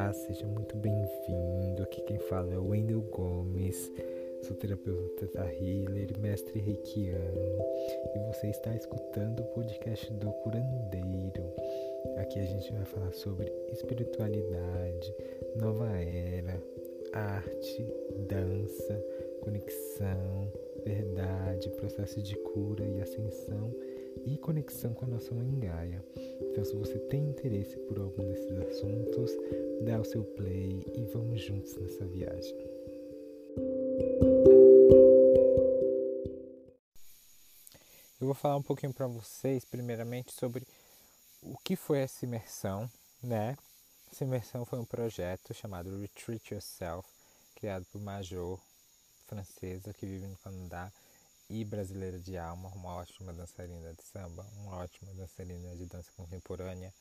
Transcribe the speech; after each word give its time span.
Olá, 0.00 0.14
seja 0.14 0.46
muito 0.46 0.74
bem-vindo. 0.76 1.82
Aqui 1.82 2.00
quem 2.00 2.18
fala 2.20 2.54
é 2.54 2.56
o 2.56 2.68
Wendel 2.68 3.02
Gomes, 3.02 3.92
sou 4.40 4.56
terapeuta 4.56 5.26
Teta 5.26 5.44
Healer, 5.52 6.18
mestre 6.18 6.58
reikiano, 6.58 7.58
e 8.14 8.18
você 8.32 8.46
está 8.46 8.74
escutando 8.74 9.40
o 9.40 9.44
podcast 9.52 10.10
do 10.14 10.32
Curandeiro. 10.32 11.52
Aqui 12.16 12.38
a 12.38 12.44
gente 12.46 12.72
vai 12.72 12.84
falar 12.86 13.12
sobre 13.12 13.52
espiritualidade, 13.72 15.14
nova 15.56 15.90
era, 15.98 16.58
arte, 17.12 17.86
dança, 18.26 19.04
conexão, 19.42 20.50
verdade, 20.82 21.68
processo 21.72 22.22
de 22.22 22.36
cura 22.36 22.86
e 22.86 23.02
ascensão 23.02 23.70
e 24.26 24.36
conexão 24.38 24.94
com 24.94 25.04
a 25.04 25.08
nossa 25.08 25.34
mãe 25.34 25.58
Gaia. 25.58 26.04
Então, 26.50 26.64
se 26.64 26.74
você 26.74 26.98
tem 26.98 27.28
interesse 27.28 27.76
por 27.88 27.98
algum 27.98 28.28
desses 28.28 28.58
assuntos, 28.58 29.30
dá 29.84 30.00
o 30.00 30.04
seu 30.04 30.24
play 30.24 30.84
e 30.94 31.04
vamos 31.06 31.40
juntos 31.40 31.76
nessa 31.76 32.06
viagem. 32.06 32.56
Eu 38.20 38.26
vou 38.26 38.34
falar 38.34 38.56
um 38.56 38.62
pouquinho 38.62 38.92
para 38.92 39.06
vocês, 39.06 39.64
primeiramente, 39.64 40.32
sobre 40.32 40.66
o 41.42 41.56
que 41.64 41.74
foi 41.74 42.00
essa 42.00 42.24
imersão, 42.24 42.90
né? 43.22 43.56
Essa 44.12 44.24
imersão 44.24 44.64
foi 44.64 44.78
um 44.78 44.84
projeto 44.84 45.54
chamado 45.54 45.98
Retreat 45.98 46.52
Yourself, 46.52 47.08
criado 47.54 47.86
por 47.90 48.00
Major, 48.00 48.60
francesa 49.26 49.94
que 49.94 50.04
vive 50.04 50.26
no 50.26 50.36
Canadá 50.38 50.92
e 51.50 51.64
brasileira 51.64 52.16
de 52.20 52.38
alma, 52.38 52.68
uma 52.68 52.94
ótima 52.94 53.32
dançarina 53.32 53.92
de 53.92 54.04
samba, 54.04 54.46
uma 54.58 54.76
ótima 54.76 55.12
dançarina 55.14 55.74
de 55.74 55.84
dança 55.84 56.08
contemporânea, 56.16 56.94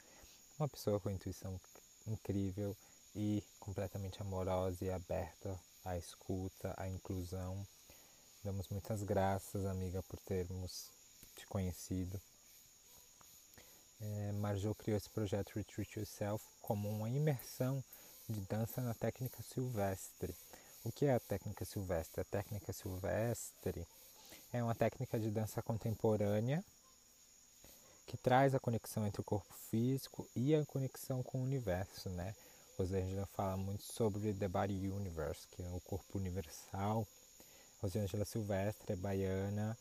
uma 0.58 0.68
pessoa 0.68 1.00
com 1.00 1.12
intuição 1.12 1.62
incrível 2.08 2.76
e 3.16 3.44
completamente 3.60 4.20
amorosa 4.20 4.84
e 4.84 4.90
aberta 4.90 5.58
à 5.86 5.96
escuta, 5.96 6.74
à 6.78 6.90
inclusão. 6.90 7.64
Damos 8.44 8.68
muitas 8.70 9.04
graças, 9.04 9.68
amiga, 9.68 10.02
por 10.02 10.20
termos 10.22 10.90
te 11.36 11.46
conhecido. 11.46 12.20
É, 14.02 14.32
Marjô 14.32 14.74
criou 14.74 14.98
esse 14.98 15.12
projeto 15.12 15.54
Retreat 15.56 16.00
Yourself 16.00 16.44
como 16.60 16.90
uma 16.90 17.10
imersão 17.10 17.84
de 18.28 18.42
dança 18.42 18.82
na 18.82 18.96
técnica 18.96 19.44
silvestre. 19.44 20.34
O 20.84 20.92
que 20.92 21.06
é 21.06 21.14
a 21.14 21.20
técnica 21.20 21.66
silvestre? 21.66 22.22
A 22.22 22.26
técnica 22.26 22.74
silvestre 22.74 23.86
é 24.52 24.64
uma 24.64 24.76
técnica 24.76 25.20
de 25.20 25.30
dança 25.30 25.62
contemporânea 25.62 26.64
que 28.08 28.18
traz 28.18 28.56
a 28.56 28.60
conexão 28.60 29.06
entre 29.06 29.22
o 29.22 29.24
corpo 29.24 29.54
físico 29.70 30.28
e 30.36 30.56
a 30.56 30.66
conexão 30.66 31.22
com 31.22 31.40
o 31.40 31.44
universo, 31.44 32.10
né? 32.10 32.34
Rosângela 32.78 33.28
fala 33.28 33.56
muito 33.58 33.84
sobre 33.84 34.34
The 34.34 34.48
Body 34.48 34.90
Universe, 34.90 35.48
que 35.52 35.62
é 35.62 35.70
o 35.70 35.80
corpo 35.82 36.18
universal. 36.18 37.08
Rosângela 37.82 38.26
Silvestre 38.26 38.96
baiana, 38.96 39.78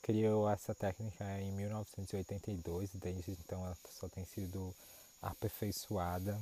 criou 0.00 0.48
essa 0.48 0.74
técnica 0.74 1.24
em 1.40 1.52
1982, 1.52 2.90
desde 2.94 3.32
então 3.32 3.64
ela 3.66 3.76
só 3.90 4.08
tem 4.08 4.24
sido 4.24 4.74
aperfeiçoada. 5.20 6.40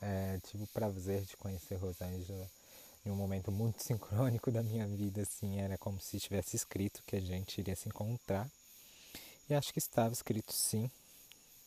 É, 0.00 0.38
tive 0.44 0.64
o 0.64 0.68
prazer 0.68 1.22
de 1.22 1.36
conhecer 1.36 1.74
Rosângela 1.74 2.48
em 3.04 3.10
um 3.10 3.16
momento 3.16 3.50
muito 3.50 3.82
sincrônico 3.84 4.50
da 4.50 4.62
minha 4.62 4.86
vida, 4.86 5.22
assim, 5.22 5.60
era 5.60 5.76
como 5.78 6.00
se 6.00 6.20
tivesse 6.20 6.56
escrito 6.56 7.02
que 7.06 7.16
a 7.16 7.20
gente 7.20 7.58
iria 7.58 7.76
se 7.76 7.88
encontrar. 7.88 8.50
E 9.48 9.54
acho 9.54 9.72
que 9.72 9.78
estava 9.78 10.12
escrito 10.12 10.52
sim. 10.52 10.90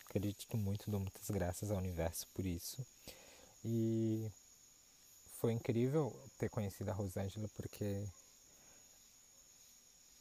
Acredito 0.05 0.55
muito, 0.57 0.89
dou 0.89 0.99
muitas 0.99 1.29
graças 1.29 1.71
ao 1.71 1.77
universo 1.77 2.27
por 2.33 2.45
isso. 2.45 2.85
E 3.65 4.31
foi 5.39 5.53
incrível 5.53 6.13
ter 6.37 6.49
conhecido 6.49 6.89
a 6.89 6.93
Rosângela 6.93 7.49
porque 7.55 8.07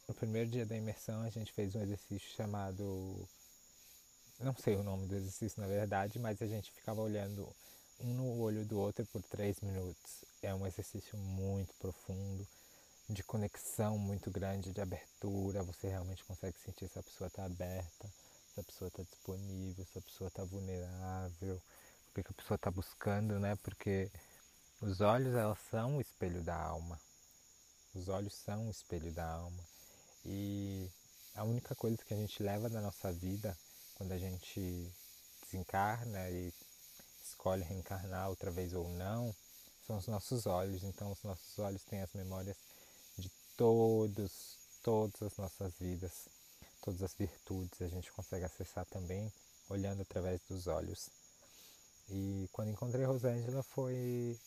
no 0.07 0.13
primeiro 0.13 0.49
dia 0.49 0.65
da 0.65 0.75
imersão 0.75 1.21
a 1.21 1.29
gente 1.29 1.53
fez 1.53 1.75
um 1.75 1.81
exercício 1.81 2.35
chamado 2.35 3.27
não 4.39 4.53
sei 4.55 4.75
o 4.75 4.83
nome 4.83 5.07
do 5.07 5.15
exercício 5.15 5.61
na 5.61 5.67
verdade, 5.67 6.19
mas 6.19 6.41
a 6.41 6.47
gente 6.47 6.71
ficava 6.71 7.01
olhando 7.01 7.47
um 7.99 8.13
no 8.13 8.39
olho 8.39 8.65
do 8.65 8.79
outro 8.79 9.05
por 9.07 9.21
três 9.23 9.59
minutos. 9.61 10.23
É 10.41 10.53
um 10.53 10.65
exercício 10.65 11.17
muito 11.17 11.73
profundo, 11.75 12.47
de 13.09 13.23
conexão 13.23 13.97
muito 13.97 14.29
grande, 14.31 14.71
de 14.71 14.81
abertura. 14.81 15.63
Você 15.63 15.87
realmente 15.87 16.23
consegue 16.23 16.57
sentir 16.59 16.87
se 16.89 16.99
a 16.99 17.03
pessoa 17.03 17.27
está 17.27 17.45
aberta, 17.45 18.09
se 18.53 18.59
a 18.59 18.63
pessoa 18.63 18.87
está 18.87 19.03
disponível, 19.03 19.85
se 19.85 19.97
a 19.97 20.01
pessoa 20.01 20.27
está 20.27 20.43
vulnerável, 20.43 21.61
o 22.09 22.13
que 22.13 22.21
a 22.21 22.33
pessoa 22.33 22.55
está 22.55 22.69
buscando, 22.69 23.39
né? 23.39 23.55
Porque 23.63 24.11
os 24.81 25.01
olhos, 25.01 25.33
elas 25.33 25.59
são 25.71 25.97
o 25.97 26.01
espelho 26.01 26.43
da 26.43 26.55
alma. 26.55 26.99
Os 27.95 28.09
olhos 28.09 28.33
são 28.33 28.67
o 28.67 28.71
espelho 28.71 29.11
da 29.11 29.25
alma. 29.25 29.63
E 30.25 30.89
a 31.35 31.43
única 31.43 31.75
coisa 31.75 31.97
que 32.03 32.13
a 32.13 32.17
gente 32.17 32.41
leva 32.43 32.69
da 32.69 32.81
nossa 32.81 33.11
vida 33.11 33.57
quando 33.95 34.11
a 34.11 34.17
gente 34.17 34.91
desencarna 35.41 36.29
e 36.29 36.53
escolhe 37.33 37.63
reencarnar 37.63 38.29
outra 38.29 38.51
vez 38.51 38.73
ou 38.73 38.87
não, 38.89 39.35
são 39.85 39.97
os 39.97 40.07
nossos 40.07 40.45
olhos. 40.45 40.83
Então, 40.83 41.11
os 41.11 41.23
nossos 41.23 41.59
olhos 41.59 41.83
têm 41.83 42.01
as 42.01 42.13
memórias 42.13 42.55
de 43.17 43.29
todos, 43.57 44.57
todas 44.83 45.21
as 45.21 45.37
nossas 45.37 45.73
vidas, 45.79 46.29
todas 46.81 47.01
as 47.01 47.13
virtudes. 47.15 47.81
A 47.81 47.87
gente 47.87 48.11
consegue 48.11 48.45
acessar 48.45 48.85
também 48.85 49.31
olhando 49.69 50.01
através 50.01 50.39
dos 50.47 50.67
olhos. 50.67 51.09
E 52.09 52.47
quando 52.51 52.69
encontrei 52.69 53.05
Rosângela 53.05 53.63
foi 53.63 54.39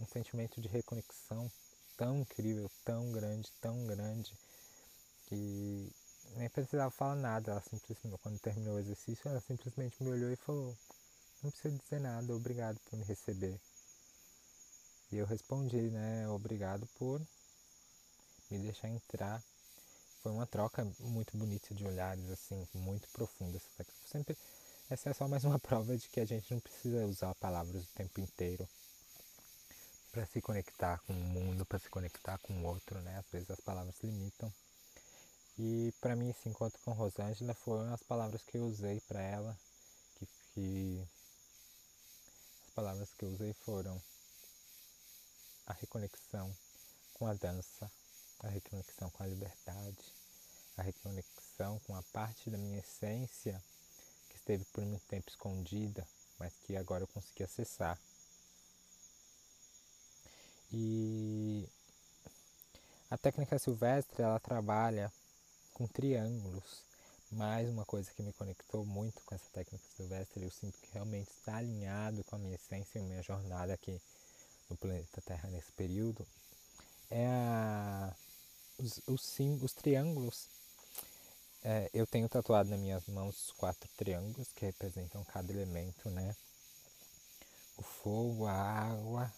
um 0.00 0.06
sentimento 0.06 0.60
de 0.60 0.68
reconexão 0.68 1.50
tão 1.96 2.20
incrível, 2.20 2.70
tão 2.84 3.12
grande, 3.12 3.52
tão 3.60 3.86
grande, 3.86 4.32
que 5.26 5.92
nem 6.36 6.48
precisava 6.48 6.90
falar 6.90 7.16
nada. 7.16 7.52
Ela 7.52 7.60
simplesmente, 7.60 8.18
quando 8.22 8.38
terminou 8.38 8.76
o 8.76 8.78
exercício, 8.78 9.28
ela 9.28 9.40
simplesmente 9.40 10.02
me 10.02 10.10
olhou 10.10 10.30
e 10.30 10.36
falou: 10.36 10.76
não 11.44 11.50
precisa 11.50 11.76
dizer 11.76 12.00
nada, 12.00 12.34
obrigado 12.34 12.80
por 12.88 12.98
me 12.98 13.04
receber. 13.04 13.60
E 15.12 15.16
eu 15.16 15.26
respondi, 15.26 15.90
né, 15.90 16.26
obrigado 16.28 16.86
por 16.98 17.20
me 18.50 18.58
deixar 18.58 18.88
entrar. 18.88 19.42
Foi 20.22 20.32
uma 20.32 20.46
troca 20.46 20.84
muito 21.00 21.36
bonita 21.36 21.74
de 21.74 21.86
olhares, 21.86 22.28
assim, 22.30 22.66
muito 22.74 23.06
profunda. 23.10 23.60
Sempre, 24.06 24.36
essa 24.88 25.10
é 25.10 25.12
só 25.12 25.28
mais 25.28 25.44
uma 25.44 25.58
prova 25.60 25.96
de 25.96 26.08
que 26.08 26.20
a 26.20 26.24
gente 26.24 26.50
não 26.52 26.60
precisa 26.60 27.06
usar 27.06 27.34
palavras 27.34 27.84
o 27.84 27.94
tempo 27.94 28.20
inteiro 28.20 28.66
para 30.10 30.24
se 30.24 30.40
conectar 30.40 30.98
com 31.00 31.12
o 31.12 31.16
mundo, 31.16 31.66
para 31.66 31.78
se 31.78 31.90
conectar 31.90 32.38
com 32.38 32.54
o 32.54 32.66
outro, 32.66 32.98
né? 33.02 33.18
Às 33.18 33.30
vezes 33.30 33.50
as 33.50 33.60
palavras 33.60 33.96
limitam. 34.02 34.50
E 35.58 35.92
para 36.00 36.16
mim 36.16 36.30
esse 36.30 36.48
encontro 36.48 36.80
com 36.84 36.92
Rosângela 36.92 37.52
foram 37.52 37.92
as 37.92 38.02
palavras 38.02 38.42
que 38.42 38.56
eu 38.56 38.64
usei 38.64 39.00
para 39.00 39.20
ela, 39.20 39.56
que, 40.14 40.26
que 40.54 41.08
palavras 42.74 43.12
que 43.14 43.24
usei 43.24 43.52
foram 43.52 44.00
a 45.66 45.72
reconexão 45.74 46.54
com 47.14 47.26
a 47.26 47.34
dança, 47.34 47.90
a 48.40 48.48
reconexão 48.48 49.08
com 49.10 49.22
a 49.22 49.26
liberdade, 49.26 50.12
a 50.76 50.82
reconexão 50.82 51.78
com 51.80 51.94
a 51.94 52.02
parte 52.12 52.50
da 52.50 52.58
minha 52.58 52.80
essência 52.80 53.62
que 54.28 54.36
esteve 54.36 54.64
por 54.66 54.84
muito 54.84 55.06
tempo 55.06 55.30
escondida, 55.30 56.06
mas 56.38 56.52
que 56.66 56.76
agora 56.76 57.04
eu 57.04 57.08
consegui 57.08 57.44
acessar. 57.44 57.98
E 60.72 61.68
a 63.08 63.16
técnica 63.16 63.58
silvestre 63.58 64.22
ela 64.22 64.40
trabalha 64.40 65.12
com 65.72 65.86
triângulos 65.86 66.82
mais 67.34 67.68
uma 67.68 67.84
coisa 67.84 68.10
que 68.12 68.22
me 68.22 68.32
conectou 68.32 68.86
muito 68.86 69.20
com 69.22 69.34
essa 69.34 69.50
técnica 69.52 69.84
silvestre, 69.96 70.44
eu 70.44 70.50
sinto 70.50 70.78
que 70.78 70.92
realmente 70.92 71.30
está 71.30 71.56
alinhado 71.56 72.22
com 72.24 72.36
a 72.36 72.38
minha 72.38 72.54
essência 72.54 72.98
e 72.98 73.02
minha 73.02 73.22
jornada 73.22 73.74
aqui 73.74 74.00
no 74.70 74.76
planeta 74.76 75.20
Terra 75.20 75.48
nesse 75.48 75.72
período, 75.72 76.24
é 77.10 77.26
a, 77.26 78.14
os, 78.78 79.00
os, 79.08 79.38
os 79.62 79.72
triângulos. 79.72 80.48
É, 81.64 81.90
eu 81.92 82.06
tenho 82.06 82.28
tatuado 82.28 82.70
nas 82.70 82.78
minhas 82.78 83.06
mãos 83.06 83.52
quatro 83.56 83.88
triângulos 83.96 84.52
que 84.52 84.66
representam 84.66 85.24
cada 85.24 85.52
elemento, 85.52 86.08
né? 86.10 86.36
O 87.76 87.82
fogo, 87.82 88.46
a 88.46 88.52
água, 88.52 89.32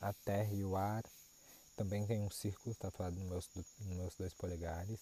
a 0.00 0.12
terra 0.12 0.52
e 0.52 0.64
o 0.64 0.76
ar. 0.76 1.04
Também 1.76 2.06
tem 2.06 2.20
um 2.20 2.30
círculo 2.30 2.74
tatuado 2.76 3.16
nos 3.16 3.28
meus, 3.28 3.50
nos 3.54 3.96
meus 3.96 4.14
dois 4.14 4.34
polegares 4.34 5.00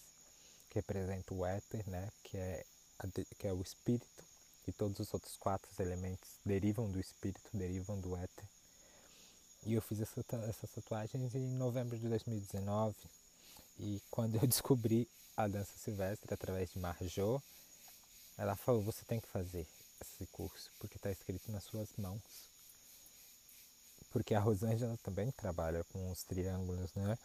que 0.69 0.75
representa 0.79 1.33
o 1.33 1.45
éter, 1.45 1.87
né, 1.89 2.09
que 2.23 2.37
é, 2.37 2.65
a, 2.99 3.07
que 3.37 3.47
é 3.47 3.53
o 3.53 3.61
espírito, 3.61 4.23
e 4.67 4.71
todos 4.71 4.99
os 4.99 5.13
outros 5.13 5.35
quatro 5.37 5.69
elementos 5.81 6.29
derivam 6.45 6.89
do 6.91 6.99
espírito, 6.99 7.49
derivam 7.53 7.99
do 7.99 8.15
éter. 8.15 8.45
E 9.65 9.73
eu 9.73 9.81
fiz 9.81 9.99
essa, 9.99 10.23
essas 10.47 10.69
tatuagens 10.71 11.35
em 11.35 11.47
novembro 11.57 11.97
de 11.97 12.07
2019, 12.07 12.95
e 13.79 14.01
quando 14.11 14.35
eu 14.35 14.45
descobri 14.47 15.07
a 15.35 15.47
dança 15.47 15.71
silvestre 15.77 16.33
através 16.33 16.69
de 16.71 16.79
Marjô, 16.79 17.41
ela 18.37 18.55
falou: 18.55 18.81
você 18.81 19.03
tem 19.05 19.19
que 19.19 19.27
fazer 19.27 19.67
esse 20.01 20.25
curso, 20.27 20.71
porque 20.79 20.97
está 20.97 21.11
escrito 21.11 21.51
nas 21.51 21.63
suas 21.63 21.89
mãos. 21.97 22.21
porque 24.11 24.33
a 24.33 24.39
Rosângela 24.39 24.97
também 25.03 25.31
trabalha 25.31 25.83
com 25.85 26.11
os 26.11 26.23
triângulos, 26.23 26.93
né? 26.93 27.17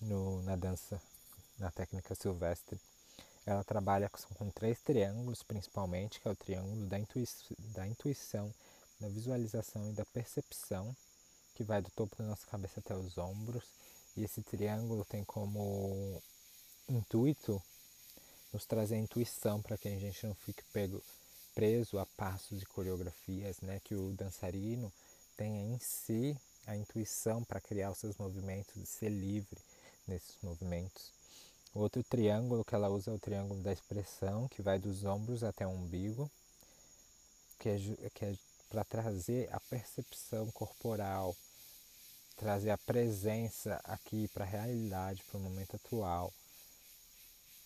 No, 0.00 0.42
na 0.42 0.56
dança, 0.56 1.00
na 1.60 1.70
técnica 1.70 2.14
silvestre. 2.14 2.80
Ela 3.46 3.62
trabalha 3.62 4.10
com, 4.36 4.50
três 4.50 4.80
triângulos, 4.80 5.42
principalmente, 5.42 6.20
que 6.20 6.28
é 6.28 6.30
o 6.30 6.36
triângulo 6.36 6.86
da, 6.86 6.98
intui 6.98 7.26
da 7.74 7.86
intuição, 7.86 8.52
da 8.98 9.08
visualização 9.08 9.88
e 9.90 9.92
da 9.92 10.04
percepção, 10.06 10.94
que 11.54 11.62
vai 11.62 11.80
do 11.80 11.90
topo 11.90 12.16
da 12.16 12.24
nossa 12.24 12.46
cabeça 12.46 12.80
até 12.80 12.94
os 12.94 13.16
ombros. 13.18 13.64
E 14.16 14.24
esse 14.24 14.42
triângulo 14.42 15.04
tem 15.04 15.24
como 15.24 16.20
intuito 16.88 17.62
nos 18.52 18.66
trazer 18.66 18.96
a 18.96 18.98
intuição 18.98 19.62
para 19.62 19.78
que 19.78 19.88
a 19.88 19.98
gente 19.98 20.26
não 20.26 20.34
fique 20.34 20.62
pego, 20.72 21.02
preso 21.54 21.98
a 21.98 22.06
passos 22.06 22.62
e 22.62 22.66
coreografias, 22.66 23.60
né? 23.60 23.80
Que 23.84 23.94
o 23.94 24.12
dançarino 24.12 24.92
tenha 25.36 25.62
em 25.62 25.78
si 25.78 26.36
a 26.66 26.76
intuição 26.76 27.42
para 27.44 27.60
criar 27.60 27.90
os 27.90 27.98
seus 27.98 28.16
movimentos 28.16 28.76
e 28.76 28.86
ser 28.86 29.08
livre 29.08 29.60
nesses 30.06 30.36
movimentos. 30.42 31.19
O 31.72 31.80
outro 31.80 32.02
triângulo 32.02 32.64
que 32.64 32.74
ela 32.74 32.88
usa 32.88 33.12
é 33.12 33.14
o 33.14 33.18
triângulo 33.18 33.62
da 33.62 33.72
expressão, 33.72 34.48
que 34.48 34.60
vai 34.60 34.78
dos 34.78 35.04
ombros 35.04 35.44
até 35.44 35.66
o 35.66 35.70
umbigo, 35.70 36.28
que 37.58 37.68
é, 37.68 37.78
que 38.12 38.24
é 38.24 38.34
para 38.68 38.84
trazer 38.84 39.48
a 39.52 39.60
percepção 39.60 40.50
corporal, 40.50 41.36
trazer 42.36 42.70
a 42.70 42.78
presença 42.78 43.80
aqui 43.84 44.26
para 44.28 44.44
a 44.44 44.48
realidade, 44.48 45.22
para 45.24 45.38
o 45.38 45.42
momento 45.42 45.76
atual. 45.76 46.32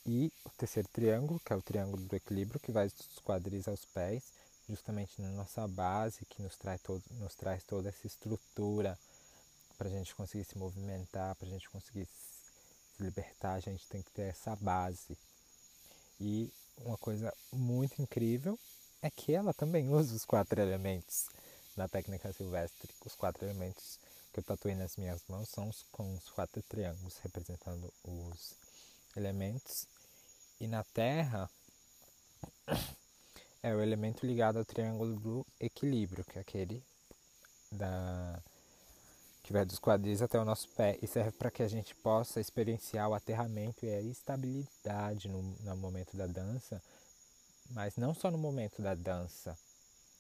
E 0.07 0.31
o 0.45 0.51
terceiro 0.51 0.89
triângulo, 0.93 1.41
que 1.41 1.53
é 1.53 1.57
o 1.57 1.63
triângulo 1.63 2.03
do 2.03 2.17
equilíbrio, 2.17 2.61
que 2.61 2.73
vai 2.73 2.89
dos 2.89 3.19
quadris 3.25 3.67
aos 3.69 3.87
pés, 3.87 4.23
justamente 4.69 5.21
na 5.21 5.31
nossa 5.31 5.67
base, 5.67 6.27
que 6.27 6.43
nos 6.43 6.57
traz, 6.57 6.81
todo, 6.83 7.03
nos 7.13 7.35
traz 7.35 7.63
toda 7.65 7.89
essa 7.89 8.07
estrutura 8.07 8.99
para 9.79 9.89
a 9.89 9.91
gente 9.91 10.15
conseguir 10.15 10.45
se 10.45 10.59
movimentar, 10.59 11.35
para 11.37 11.47
a 11.47 11.51
gente 11.51 11.69
conseguir 11.71 12.07
se 12.07 12.44
libertar, 12.99 13.55
a 13.55 13.61
gente 13.61 13.87
tem 13.89 14.03
que 14.03 14.11
ter 14.13 14.29
essa 14.29 14.55
base. 14.57 15.17
E 16.21 16.53
uma 16.79 16.97
coisa 16.99 17.33
muito 17.53 18.01
incrível 18.01 18.59
é 19.03 19.11
que 19.11 19.33
ela 19.33 19.53
também 19.53 19.89
usa 19.89 20.15
os 20.15 20.25
quatro 20.25 20.61
elementos 20.61 21.27
na 21.77 21.89
técnica 21.89 22.33
silvestre. 22.33 22.91
Os 23.05 23.15
quatro 23.15 23.45
elementos 23.45 23.99
que 24.33 24.41
eu 24.41 24.45
tatuei 24.45 24.75
nas 24.75 24.97
minhas 24.97 25.23
mãos 25.29 25.49
são 25.49 25.69
os, 25.69 25.85
com 25.93 26.15
os 26.15 26.29
quatro 26.31 26.63
triângulos 26.63 27.19
representando 27.19 27.93
os 28.05 28.55
elementos. 29.17 29.87
E 30.61 30.67
na 30.67 30.83
Terra 30.85 31.51
é 33.63 33.75
o 33.75 33.83
elemento 33.83 34.27
ligado 34.27 34.59
ao 34.59 34.65
triângulo 34.65 35.19
do 35.21 35.47
equilíbrio, 35.61 36.25
que 36.25 36.39
é 36.39 36.41
aquele 36.41 36.83
da 37.71 38.41
que 39.45 39.53
vai 39.53 39.65
dos 39.65 39.79
quadris 39.79 40.23
até 40.23 40.41
o 40.41 40.45
nosso 40.45 40.67
pé 40.71 40.99
e 41.03 41.07
serve 41.07 41.31
para 41.33 41.51
que 41.51 41.63
a 41.63 41.69
gente 41.69 41.95
possa 41.97 42.41
experienciar 42.41 43.11
o 43.11 43.15
aterramento 43.15 43.85
e 43.85 43.91
a 43.91 44.01
estabilidade 44.01 45.29
no, 45.29 45.43
no 45.43 45.77
momento 45.77 46.17
da 46.17 46.27
dança, 46.27 46.83
mas 47.71 47.95
não 47.97 48.15
só 48.15 48.31
no 48.31 48.39
momento 48.39 48.81
da 48.81 48.95
dança, 48.95 49.57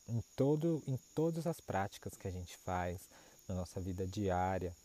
em, 0.06 0.22
todo, 0.36 0.82
em 0.86 0.98
todas 1.14 1.46
as 1.46 1.58
práticas 1.58 2.14
que 2.14 2.28
a 2.28 2.30
gente 2.30 2.54
faz 2.58 3.08
na 3.48 3.54
nossa 3.54 3.80
vida 3.80 4.06
diária. 4.06 4.76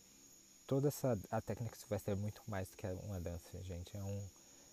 Toda 0.66 0.88
essa 0.88 1.18
a 1.30 1.42
técnica 1.42 1.76
silvestre 1.76 2.12
é 2.12 2.16
muito 2.16 2.40
mais 2.46 2.66
do 2.70 2.76
que 2.78 2.86
uma 2.86 3.20
dança, 3.20 3.62
gente. 3.62 3.94
É, 3.94 4.02
um, 4.02 4.22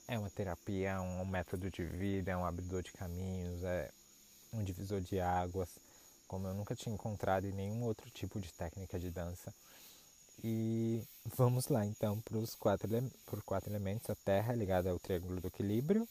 é 0.07 0.17
uma 0.17 0.29
terapia, 0.29 0.91
é 0.91 0.99
um 0.99 1.25
método 1.25 1.69
de 1.69 1.83
vida, 1.83 2.31
é 2.31 2.37
um 2.37 2.45
abridor 2.45 2.81
de 2.83 2.93
caminhos, 2.93 3.61
é 3.65 3.91
um 4.53 4.63
divisor 4.63 5.01
de 5.01 5.19
águas 5.19 5.77
como 6.27 6.47
eu 6.47 6.53
nunca 6.53 6.75
tinha 6.75 6.93
encontrado 6.93 7.45
em 7.45 7.51
nenhum 7.51 7.83
outro 7.83 8.09
tipo 8.11 8.39
de 8.39 8.51
técnica 8.53 8.99
de 8.99 9.09
dança. 9.09 9.53
E 10.43 11.01
vamos 11.35 11.67
lá 11.67 11.85
então 11.85 12.21
para 12.21 12.37
os 12.37 12.53
quatro, 12.53 12.87
por 13.25 13.41
quatro 13.43 13.71
elementos. 13.71 14.09
A 14.09 14.15
terra 14.15 14.53
é 14.53 14.55
ligada 14.55 14.89
ao 14.89 14.99
triângulo 14.99 15.41
do 15.41 15.47
equilíbrio, 15.47 16.07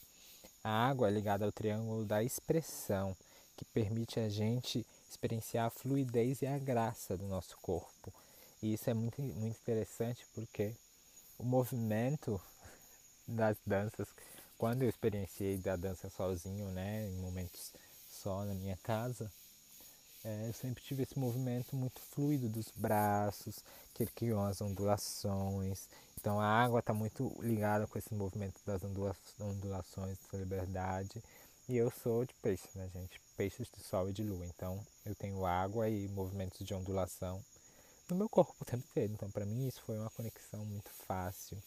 a 0.63 0.69
água 0.69 1.07
é 1.07 1.11
ligada 1.11 1.45
ao 1.45 1.51
triângulo 1.51 2.03
da 2.03 2.21
expressão, 2.21 3.15
que 3.55 3.63
permite 3.65 4.19
a 4.19 4.27
gente 4.27 4.85
experienciar 5.09 5.67
a 5.67 5.69
fluidez 5.69 6.41
e 6.41 6.47
a 6.47 6.57
graça 6.57 7.15
do 7.15 7.25
nosso 7.25 7.57
corpo. 7.61 8.13
E 8.61 8.73
isso 8.73 8.89
é 8.89 8.93
muito, 8.93 9.21
muito 9.21 9.57
interessante 9.57 10.25
porque 10.33 10.75
o 11.39 11.43
movimento 11.43 12.41
das 13.27 13.57
danças, 13.65 14.07
quando 14.57 14.83
eu 14.83 14.89
experienciei 14.89 15.57
da 15.57 15.75
dança 15.75 16.09
sozinho, 16.09 16.67
né, 16.71 17.07
em 17.07 17.15
momentos 17.17 17.71
só 18.09 18.43
na 18.43 18.53
minha 18.53 18.77
casa, 18.77 19.31
é, 20.27 20.49
eu 20.49 20.51
sempre 20.51 20.83
tive 20.83 21.03
esse 21.03 21.17
movimento 21.17 21.73
muito 21.73 22.01
fluido 22.01 22.49
dos 22.49 22.69
braços, 22.75 23.63
que 23.93 24.05
criam 24.07 24.43
as 24.43 24.59
ondulações. 24.59 25.87
Então 26.19 26.37
a 26.37 26.45
água 26.45 26.81
está 26.81 26.93
muito 26.93 27.33
ligada 27.41 27.87
com 27.87 27.97
esse 27.97 28.13
movimento 28.13 28.59
das 28.65 28.81
ondulações, 29.39 30.17
da 30.29 30.37
liberdade. 30.37 31.23
E 31.69 31.77
eu 31.77 31.89
sou 31.89 32.25
de 32.25 32.33
peixe, 32.41 32.67
né, 32.75 32.89
gente? 32.93 33.21
Peixes 33.37 33.69
de 33.73 33.81
sol 33.81 34.09
e 34.09 34.13
de 34.13 34.21
lua. 34.21 34.45
Então 34.45 34.85
eu 35.05 35.15
tenho 35.15 35.45
água 35.45 35.87
e 35.87 36.09
movimentos 36.09 36.65
de 36.65 36.73
ondulação 36.73 37.41
no 38.09 38.17
meu 38.17 38.27
corpo 38.27 38.53
o 38.59 38.65
tempo 38.65 38.83
inteiro. 38.91 39.13
Então 39.13 39.31
para 39.31 39.45
mim 39.45 39.65
isso 39.65 39.81
foi 39.83 39.97
uma 39.97 40.09
conexão 40.09 40.65
muito 40.65 40.89
fácil. 41.07 41.57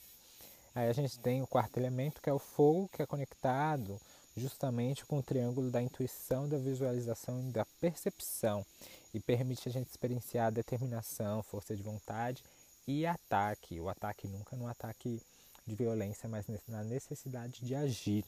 Aí 0.74 0.86
a 0.86 0.92
gente 0.92 1.18
tem 1.18 1.40
o 1.40 1.46
quarto 1.46 1.78
elemento 1.78 2.20
que 2.20 2.28
é 2.28 2.32
o 2.32 2.38
fogo, 2.38 2.90
que 2.92 3.00
é 3.00 3.06
conectado 3.06 3.98
justamente 4.37 5.05
com 5.05 5.19
o 5.19 5.23
triângulo 5.23 5.71
da 5.71 5.82
intuição, 5.82 6.49
da 6.49 6.59
visualização 6.59 7.41
e 7.41 7.53
da 7.53 7.65
percepção 7.81 8.65
e 9.12 9.21
permite 9.21 9.69
a 9.69 9.73
gente 9.73 9.88
experienciar 9.88 10.53
determinação, 10.53 11.43
força 11.43 11.77
de 11.77 11.82
vontade 11.82 12.43
e 12.87 13.06
ataque. 13.06 13.81
O 13.81 13.88
ataque 13.88 14.29
nunca 14.29 14.56
no 14.56 14.67
ataque 14.67 15.21
de 15.67 15.75
violência, 15.75 16.29
mas 16.29 16.47
na 16.69 16.82
necessidade 16.85 17.65
de 17.65 17.75
agir. 17.75 18.25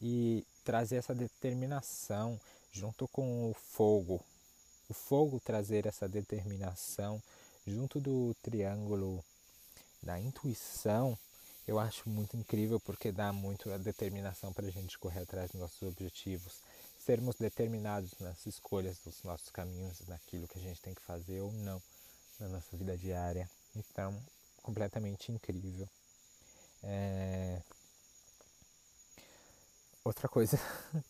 E 0.00 0.44
trazer 0.64 0.96
essa 0.96 1.14
determinação 1.14 2.38
junto 2.72 3.08
com 3.08 3.50
o 3.50 3.54
fogo. 3.54 4.20
O 4.88 4.94
fogo 4.94 5.40
trazer 5.40 5.86
essa 5.86 6.06
determinação 6.06 7.22
junto 7.66 7.98
do 7.98 8.36
triângulo 8.42 9.24
da 10.02 10.20
intuição 10.20 11.18
eu 11.66 11.78
acho 11.78 12.08
muito 12.08 12.36
incrível 12.36 12.78
porque 12.78 13.10
dá 13.10 13.32
muito 13.32 13.72
a 13.72 13.78
determinação 13.78 14.52
para 14.52 14.66
a 14.66 14.70
gente 14.70 14.98
correr 14.98 15.20
atrás 15.20 15.50
dos 15.50 15.60
nossos 15.60 15.82
objetivos, 15.82 16.60
sermos 16.98 17.34
determinados 17.36 18.12
nas 18.20 18.46
escolhas 18.46 18.98
dos 19.04 19.22
nossos 19.24 19.50
caminhos, 19.50 20.00
naquilo 20.06 20.46
que 20.46 20.58
a 20.58 20.62
gente 20.62 20.80
tem 20.80 20.94
que 20.94 21.02
fazer 21.02 21.40
ou 21.40 21.52
não 21.52 21.82
na 22.38 22.48
nossa 22.48 22.76
vida 22.76 22.96
diária. 22.96 23.50
Então, 23.74 24.16
completamente 24.62 25.32
incrível. 25.32 25.88
É... 26.82 27.60
Outra 30.04 30.28
coisa, 30.28 30.56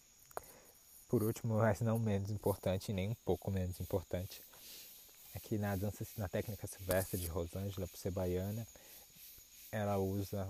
por 1.09 1.23
último, 1.23 1.59
mas 1.59 1.83
não 1.83 1.99
menos 1.99 2.31
importante, 2.31 2.95
nem 2.95 3.11
um 3.11 3.17
pouco 3.27 3.51
menos 3.51 3.79
importante, 3.79 4.43
é 5.35 5.39
que 5.39 5.59
na 5.59 5.77
dança, 5.77 6.07
na 6.17 6.29
técnica 6.29 6.67
silvestre 6.67 7.21
de 7.21 7.27
Rosângela, 7.27 7.87
por 7.87 7.99
ser 7.99 8.11
baiana, 8.11 8.67
ela 9.71 9.99
usa 9.99 10.49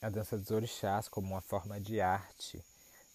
a 0.00 0.10
dança 0.10 0.36
dos 0.36 0.50
orixás 0.50 1.08
como 1.08 1.28
uma 1.28 1.40
forma 1.40 1.80
de 1.80 2.00
arte, 2.00 2.62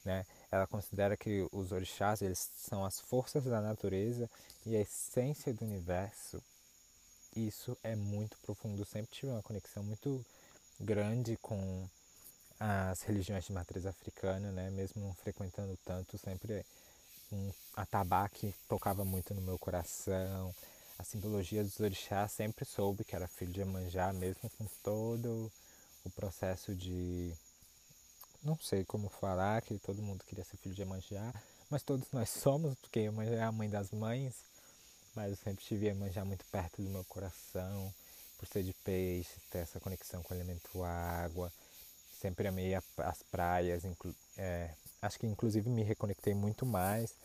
né? 0.03 0.25
Ela 0.51 0.65
considera 0.65 1.15
que 1.15 1.48
os 1.51 1.71
orixás 1.71 2.21
eles 2.21 2.50
são 2.57 2.83
as 2.83 3.00
forças 3.00 3.43
da 3.43 3.62
natureza 3.62 4.29
e 4.65 4.75
a 4.75 4.81
essência 4.81 5.53
do 5.53 5.65
universo. 5.65 6.41
Isso 7.36 7.77
é 7.83 7.95
muito 7.95 8.38
profundo. 8.39 8.81
Eu 8.81 8.86
sempre 8.86 9.12
tive 9.12 9.31
uma 9.31 9.43
conexão 9.43 9.83
muito 9.83 10.25
grande 10.79 11.38
com 11.38 11.88
as 12.59 13.01
religiões 13.03 13.45
de 13.45 13.53
matriz 13.53 13.86
africana, 13.86 14.51
né? 14.51 14.69
Mesmo 14.71 15.01
não 15.01 15.13
frequentando 15.13 15.77
tanto, 15.86 16.17
sempre 16.17 16.65
um 17.31 17.51
atabaque 17.75 18.53
tocava 18.67 19.05
muito 19.05 19.33
no 19.33 19.41
meu 19.41 19.59
coração 19.59 20.53
a 21.00 21.03
simbologia 21.06 21.63
dos 21.63 21.79
orixás 21.79 22.34
sempre 22.34 22.65
soube 22.65 23.06
que 23.06 23.15
era 23.15 23.25
filho 23.25 23.53
de 23.53 23.62
Emanjá, 23.62 24.12
mesmo 24.12 24.50
com 24.58 24.65
todo 24.84 25.50
o 26.03 26.10
processo 26.10 26.75
de. 26.75 27.34
Não 28.44 28.58
sei 28.58 28.84
como 28.84 29.08
falar, 29.08 29.62
que 29.62 29.79
todo 29.79 30.01
mundo 30.01 30.25
queria 30.25 30.44
ser 30.44 30.58
filho 30.58 30.75
de 30.75 30.82
Emanjá, 30.82 31.34
mas 31.70 31.84
todos 31.84 32.12
nós 32.12 32.27
somos, 32.44 32.75
porque 32.79 33.00
Emanjá 33.00 33.32
é 33.32 33.44
a 33.44 33.51
mãe 33.51 33.70
das 33.70 33.91
mães. 33.91 34.36
Mas 35.15 35.32
eu 35.32 35.38
sempre 35.38 35.63
tive 35.63 35.88
Emanjá 35.88 36.25
muito 36.25 36.44
perto 36.51 36.82
do 36.82 36.89
meu 36.89 37.06
coração, 37.06 37.94
por 38.38 38.46
ser 38.48 38.63
de 38.63 38.74
peixe, 38.74 39.39
ter 39.50 39.60
essa 39.60 39.79
conexão 39.79 40.22
com 40.22 40.34
o 40.34 40.38
elemento 40.38 40.84
água. 40.84 41.51
Sempre 42.22 42.50
amei 42.50 42.75
as 42.75 43.24
praias, 43.32 43.84
é, 44.38 44.72
acho 45.01 45.18
que 45.18 45.25
inclusive 45.25 45.70
me 45.70 45.82
reconectei 45.82 46.34
muito 46.34 46.65
mais 46.65 47.15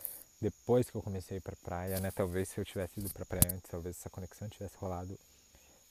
depois 0.41 0.89
que 0.89 0.95
eu 0.95 1.01
comecei 1.01 1.39
para 1.39 1.55
praia, 1.57 1.99
né? 1.99 2.11
Talvez 2.11 2.49
se 2.49 2.59
eu 2.59 2.65
tivesse 2.65 2.99
ido 2.99 3.09
para 3.11 3.25
praia 3.25 3.53
antes, 3.53 3.69
talvez 3.69 3.97
essa 3.97 4.09
conexão 4.09 4.49
tivesse 4.49 4.75
rolado 4.77 5.17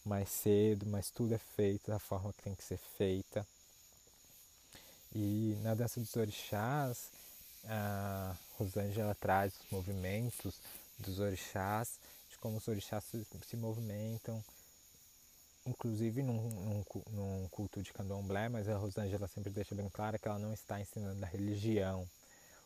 mais 0.05 0.29
cedo, 0.29 0.87
mas 0.87 1.11
tudo 1.11 1.35
é 1.35 1.39
feito 1.39 1.91
da 1.91 1.99
forma 1.99 2.33
que 2.33 2.43
tem 2.43 2.55
que 2.55 2.65
ser 2.65 2.79
feita. 2.79 3.47
E 5.15 5.57
na 5.63 5.75
dança 5.75 6.01
dos 6.01 6.15
orixás, 6.17 7.11
a 7.67 8.37
Rosângela 8.59 9.15
traz 9.15 9.55
os 9.55 9.71
movimentos 9.71 10.61
dos 10.99 11.19
orixás 11.19 11.99
de 12.31 12.39
como 12.39 12.59
os 12.59 12.69
orixás 12.69 13.05
se, 13.05 13.27
se 13.49 13.57
movimentam, 13.57 14.45
inclusive 15.67 16.23
num, 16.23 16.37
num, 16.51 16.85
num, 17.11 17.49
culto 17.49 17.83
de 17.83 17.93
candomblé, 17.93 18.49
mas 18.49 18.69
a 18.69 18.77
Rosângela 18.77 19.27
sempre 19.29 19.51
deixa 19.51 19.75
bem 19.75 19.89
claro 19.89 20.19
que 20.19 20.29
ela 20.29 20.39
não 20.39 20.53
está 20.53 20.81
ensinando 20.81 21.25
a 21.25 21.29
religião. 21.29 22.07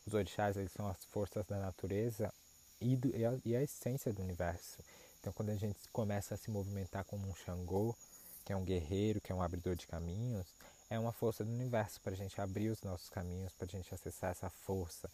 Os 0.08 0.14
orixás 0.14 0.56
eles 0.56 0.72
são 0.72 0.88
as 0.88 1.04
forças 1.04 1.44
da 1.44 1.58
natureza 1.58 2.32
e, 2.80 2.96
do, 2.96 3.14
e, 3.14 3.26
a, 3.26 3.38
e 3.44 3.54
a 3.54 3.62
essência 3.62 4.10
do 4.10 4.22
universo. 4.22 4.78
Então, 5.20 5.30
quando 5.34 5.50
a 5.50 5.54
gente 5.54 5.78
começa 5.92 6.34
a 6.34 6.38
se 6.38 6.50
movimentar 6.50 7.04
como 7.04 7.28
um 7.28 7.34
Xangô, 7.34 7.94
que 8.42 8.50
é 8.50 8.56
um 8.56 8.64
guerreiro, 8.64 9.20
que 9.20 9.30
é 9.30 9.34
um 9.34 9.42
abridor 9.42 9.76
de 9.76 9.86
caminhos, 9.86 10.46
é 10.88 10.98
uma 10.98 11.12
força 11.12 11.44
do 11.44 11.50
universo 11.50 12.00
para 12.00 12.12
a 12.14 12.16
gente 12.16 12.40
abrir 12.40 12.70
os 12.70 12.80
nossos 12.80 13.10
caminhos, 13.10 13.52
para 13.52 13.66
a 13.66 13.68
gente 13.68 13.94
acessar 13.94 14.30
essa 14.30 14.48
força. 14.48 15.10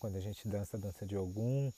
Quando 0.00 0.16
a 0.16 0.20
gente 0.20 0.48
dança 0.48 0.78
a 0.78 0.80
dança 0.80 1.04
de 1.04 1.14
Ogum, 1.14 1.70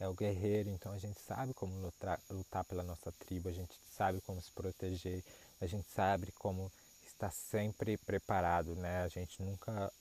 é 0.00 0.08
o 0.08 0.14
guerreiro, 0.14 0.70
então 0.70 0.90
a 0.90 0.98
gente 0.98 1.20
sabe 1.20 1.52
como 1.52 1.78
lutar, 1.82 2.18
lutar 2.30 2.64
pela 2.64 2.82
nossa 2.82 3.12
tribo, 3.12 3.50
a 3.50 3.52
gente 3.52 3.78
sabe 3.94 4.22
como 4.22 4.40
se 4.40 4.50
proteger, 4.52 5.22
a 5.60 5.66
gente 5.66 5.86
sabe 5.94 6.32
como 6.38 6.72
estar 7.06 7.30
sempre 7.30 7.98
preparado, 7.98 8.74
né? 8.74 9.02
A 9.02 9.08
gente 9.08 9.42
nunca 9.42 9.92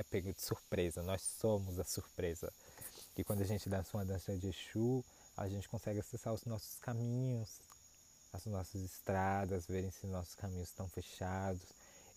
é 0.00 0.02
pego 0.02 0.32
de 0.32 0.40
surpresa, 0.40 1.02
nós 1.02 1.20
somos 1.20 1.78
a 1.78 1.84
surpresa. 1.84 2.50
E 3.16 3.22
quando 3.22 3.42
a 3.42 3.44
gente 3.44 3.68
dança 3.68 3.96
uma 3.96 4.04
dança 4.04 4.34
de 4.34 4.48
Exu, 4.48 5.04
a 5.36 5.46
gente 5.46 5.68
consegue 5.68 6.00
acessar 6.00 6.32
os 6.32 6.44
nossos 6.46 6.78
caminhos, 6.78 7.60
as 8.32 8.46
nossas 8.46 8.82
estradas, 8.82 9.66
verem 9.66 9.90
se 9.90 10.06
nossos 10.06 10.34
caminhos 10.34 10.68
estão 10.68 10.88
fechados. 10.88 11.60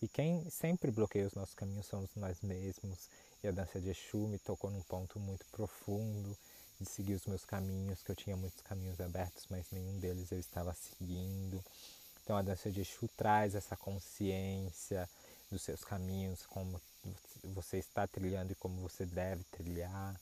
E 0.01 0.07
quem 0.07 0.49
sempre 0.49 0.91
bloqueia 0.91 1.27
os 1.27 1.33
nossos 1.33 1.55
caminhos 1.55 1.85
somos 1.85 2.09
nós 2.15 2.39
mesmos. 2.41 3.09
E 3.43 3.49
a 3.49 3.51
dança 3.51 3.81
de 3.81 3.89
Exu 3.89 4.29
me 4.29 4.39
tocou 4.39 4.71
num 4.71 4.81
ponto 4.83 5.19
muito 5.19 5.45
profundo 5.51 6.37
de 6.79 6.87
seguir 6.87 7.15
os 7.15 7.25
meus 7.25 7.43
caminhos, 7.43 8.01
que 8.01 8.11
eu 8.11 8.15
tinha 8.15 8.37
muitos 8.37 8.61
caminhos 8.61 8.99
abertos, 9.01 9.45
mas 9.49 9.65
nenhum 9.71 9.99
deles 9.99 10.31
eu 10.31 10.39
estava 10.39 10.73
seguindo. 10.73 11.61
Então 12.23 12.37
a 12.37 12.41
dança 12.41 12.71
de 12.71 12.79
Exu 12.79 13.09
traz 13.17 13.55
essa 13.55 13.75
consciência 13.75 15.09
dos 15.53 15.61
seus 15.61 15.83
caminhos, 15.83 16.45
como 16.45 16.81
você 17.43 17.77
está 17.77 18.05
trilhando 18.07 18.51
e 18.51 18.55
como 18.55 18.81
você 18.81 19.05
deve 19.05 19.43
trilhar. 19.45 20.19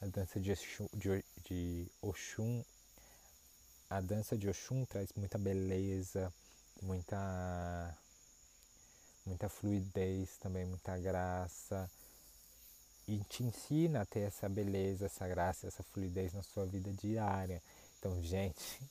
A 0.00 0.06
dança 0.06 0.38
de, 0.38 0.52
Exu, 0.52 0.88
de, 0.94 1.24
de 1.44 1.86
Oxum 2.00 2.62
a 3.90 4.02
dança 4.02 4.36
de 4.36 4.46
Oxum 4.48 4.84
traz 4.84 5.10
muita 5.16 5.38
beleza, 5.38 6.32
muita 6.82 7.96
muita 9.24 9.48
fluidez, 9.48 10.36
também 10.38 10.66
muita 10.66 10.96
graça 10.98 11.90
e 13.06 13.18
te 13.24 13.42
ensina 13.42 14.02
a 14.02 14.06
ter 14.06 14.20
essa 14.20 14.46
beleza, 14.46 15.06
essa 15.06 15.26
graça, 15.26 15.66
essa 15.66 15.82
fluidez 15.82 16.34
na 16.34 16.42
sua 16.42 16.66
vida 16.66 16.92
diária. 16.92 17.62
Então, 17.98 18.22
gente, 18.22 18.82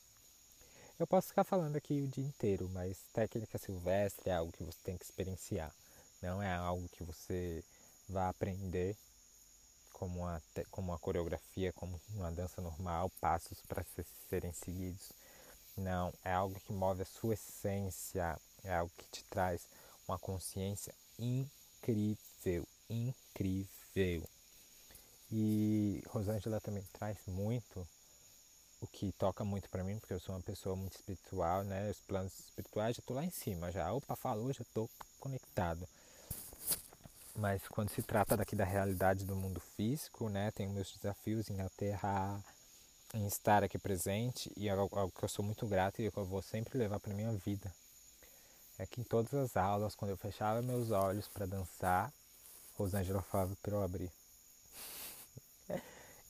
eu 0.99 1.05
posso 1.05 1.27
ficar 1.27 1.43
falando 1.43 1.75
aqui 1.75 2.01
o 2.01 2.07
dia 2.07 2.25
inteiro, 2.25 2.69
mas 2.73 2.97
técnica 3.13 3.57
silvestre 3.57 4.29
é 4.29 4.33
algo 4.33 4.51
que 4.51 4.63
você 4.63 4.79
tem 4.83 4.97
que 4.97 5.05
experienciar. 5.05 5.71
Não 6.21 6.41
é 6.41 6.51
algo 6.53 6.89
que 6.89 7.03
você 7.03 7.63
vai 8.09 8.27
aprender 8.27 8.95
como 9.93 10.21
uma, 10.21 10.41
como 10.71 10.91
uma 10.91 10.97
coreografia, 10.97 11.71
como 11.73 12.01
uma 12.15 12.31
dança 12.31 12.61
normal, 12.61 13.11
passos 13.21 13.61
para 13.67 13.85
serem 14.29 14.51
seguidos. 14.53 15.11
Não, 15.75 16.11
é 16.23 16.31
algo 16.31 16.59
que 16.61 16.73
move 16.73 17.03
a 17.03 17.05
sua 17.05 17.35
essência, 17.35 18.39
é 18.63 18.73
algo 18.73 18.91
que 18.97 19.05
te 19.11 19.23
traz 19.25 19.67
uma 20.07 20.17
consciência 20.17 20.93
incrível, 21.19 22.67
incrível. 22.89 24.27
E 25.31 26.01
Rosângela 26.07 26.59
também 26.59 26.83
traz 26.93 27.17
muito 27.27 27.87
o 28.81 28.87
que 28.87 29.11
toca 29.13 29.43
muito 29.43 29.69
para 29.69 29.83
mim, 29.83 29.97
porque 29.97 30.13
eu 30.13 30.19
sou 30.19 30.35
uma 30.35 30.41
pessoa 30.41 30.75
muito 30.75 30.95
espiritual, 30.95 31.63
né? 31.63 31.89
Os 31.89 31.99
planos 32.01 32.37
espirituais 32.39 32.95
já 32.95 33.01
tô 33.01 33.13
lá 33.13 33.23
em 33.23 33.31
cima, 33.31 33.71
já. 33.71 33.91
Opa, 33.91 34.15
falou, 34.15 34.53
já 34.53 34.63
tô 34.73 34.89
conectado. 35.19 35.87
Mas 37.35 37.67
quando 37.67 37.89
se 37.89 38.01
trata 38.01 38.35
daqui 38.35 38.55
da 38.55 38.65
realidade 38.65 39.23
do 39.23 39.35
mundo 39.35 39.59
físico, 39.59 40.27
né, 40.27 40.49
tenho 40.51 40.71
meus 40.71 40.91
desafios 40.91 41.49
em 41.49 41.61
aterrar, 41.61 42.43
em 43.13 43.27
estar 43.27 43.63
aqui 43.63 43.77
presente 43.77 44.51
e 44.57 44.67
é 44.67 44.71
algo, 44.71 45.11
que 45.11 45.23
eu 45.23 45.29
sou 45.29 45.45
muito 45.45 45.67
grato 45.67 46.01
e 46.01 46.11
que 46.11 46.17
eu 46.17 46.25
vou 46.25 46.41
sempre 46.41 46.77
levar 46.77 46.99
para 46.99 47.13
minha 47.13 47.31
vida. 47.33 47.71
É 48.79 48.85
que 48.85 49.01
em 49.01 49.03
todas 49.03 49.33
as 49.33 49.55
aulas, 49.55 49.95
quando 49.95 50.11
eu 50.11 50.17
fechava 50.17 50.61
meus 50.61 50.91
olhos 50.91 51.27
para 51.27 51.45
dançar, 51.45 52.11
Rosângela 52.75 53.21
falava 53.21 53.55
para 53.61 53.75
eu 53.75 53.83
abrir. 53.83 54.11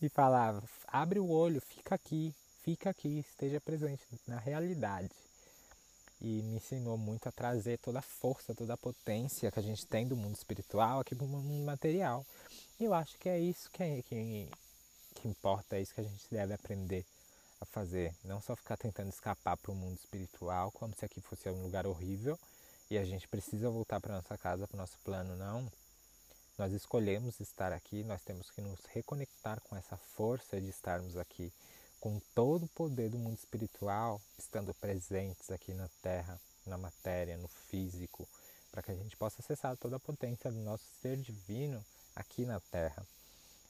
e 0.01 0.09
falava: 0.09 0.61
abre 0.87 1.19
o 1.19 1.29
olho, 1.29 1.61
fica 1.61 1.95
aqui, 1.95 2.33
fica 2.63 2.89
aqui, 2.89 3.19
esteja 3.19 3.59
presente 3.61 4.01
na 4.25 4.39
realidade 4.39 5.11
e 6.19 6.41
me 6.41 6.55
ensinou 6.55 6.97
muito 6.97 7.29
a 7.29 7.31
trazer 7.31 7.77
toda 7.77 7.99
a 7.99 8.01
força, 8.01 8.55
toda 8.55 8.73
a 8.73 8.77
potência 8.77 9.51
que 9.51 9.59
a 9.59 9.63
gente 9.63 9.85
tem 9.85 10.07
do 10.07 10.17
mundo 10.17 10.35
espiritual 10.35 10.99
aqui 10.99 11.13
para 11.13 11.25
o 11.25 11.27
mundo 11.27 11.65
material. 11.65 12.25
E 12.79 12.85
eu 12.85 12.93
acho 12.93 13.17
que 13.19 13.29
é 13.29 13.39
isso 13.39 13.69
que, 13.71 13.83
é, 13.83 14.01
que, 14.01 14.49
que 15.15 15.27
importa, 15.27 15.75
é 15.75 15.81
isso 15.81 15.93
que 15.93 16.01
a 16.01 16.03
gente 16.03 16.25
deve 16.31 16.53
aprender 16.53 17.05
a 17.61 17.65
fazer. 17.65 18.13
Não 18.23 18.41
só 18.41 18.55
ficar 18.55 18.77
tentando 18.77 19.09
escapar 19.09 19.57
para 19.57 19.71
o 19.71 19.75
mundo 19.75 19.97
espiritual, 19.97 20.71
como 20.71 20.95
se 20.95 21.05
aqui 21.05 21.21
fosse 21.21 21.49
um 21.49 21.63
lugar 21.63 21.85
horrível 21.85 22.37
e 22.89 22.97
a 22.97 23.03
gente 23.03 23.27
precisa 23.27 23.69
voltar 23.69 23.99
para 23.99 24.15
nossa 24.15 24.37
casa, 24.37 24.67
para 24.67 24.75
o 24.75 24.79
nosso 24.79 24.97
plano, 25.03 25.35
não. 25.35 25.71
Nós 26.57 26.73
escolhemos 26.73 27.39
estar 27.39 27.71
aqui, 27.71 28.03
nós 28.03 28.23
temos 28.23 28.49
que 28.49 28.61
nos 28.61 28.79
reconectar 28.85 29.61
com 29.61 29.75
essa 29.75 29.95
força 29.95 30.59
de 30.59 30.69
estarmos 30.69 31.15
aqui 31.15 31.53
com 31.99 32.19
todo 32.33 32.63
o 32.63 32.69
poder 32.69 33.09
do 33.09 33.17
mundo 33.17 33.37
espiritual 33.37 34.21
estando 34.39 34.73
presentes 34.73 35.51
aqui 35.51 35.73
na 35.73 35.87
Terra, 36.01 36.39
na 36.65 36.77
matéria, 36.77 37.37
no 37.37 37.47
físico, 37.47 38.27
para 38.71 38.81
que 38.81 38.91
a 38.91 38.95
gente 38.95 39.15
possa 39.17 39.41
acessar 39.41 39.77
toda 39.77 39.97
a 39.97 39.99
potência 39.99 40.51
do 40.51 40.59
nosso 40.59 40.83
ser 41.01 41.17
divino 41.17 41.83
aqui 42.15 42.45
na 42.45 42.59
Terra. 42.59 43.05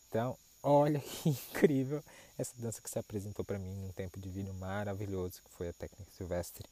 Então, 0.07 0.37
olha 0.63 0.99
que 1.03 1.29
incrível 1.29 2.03
essa 2.37 2.53
dança 2.57 2.81
que 2.81 2.89
se 2.89 2.99
apresentou 2.99 3.43
para 3.43 3.59
mim 3.59 3.73
num 3.75 3.91
tempo 3.91 4.19
divino 4.19 4.53
maravilhoso, 4.53 5.41
que 5.43 5.51
foi 5.51 5.67
a 5.67 5.73
técnica 5.73 6.11
silvestre 6.15 6.65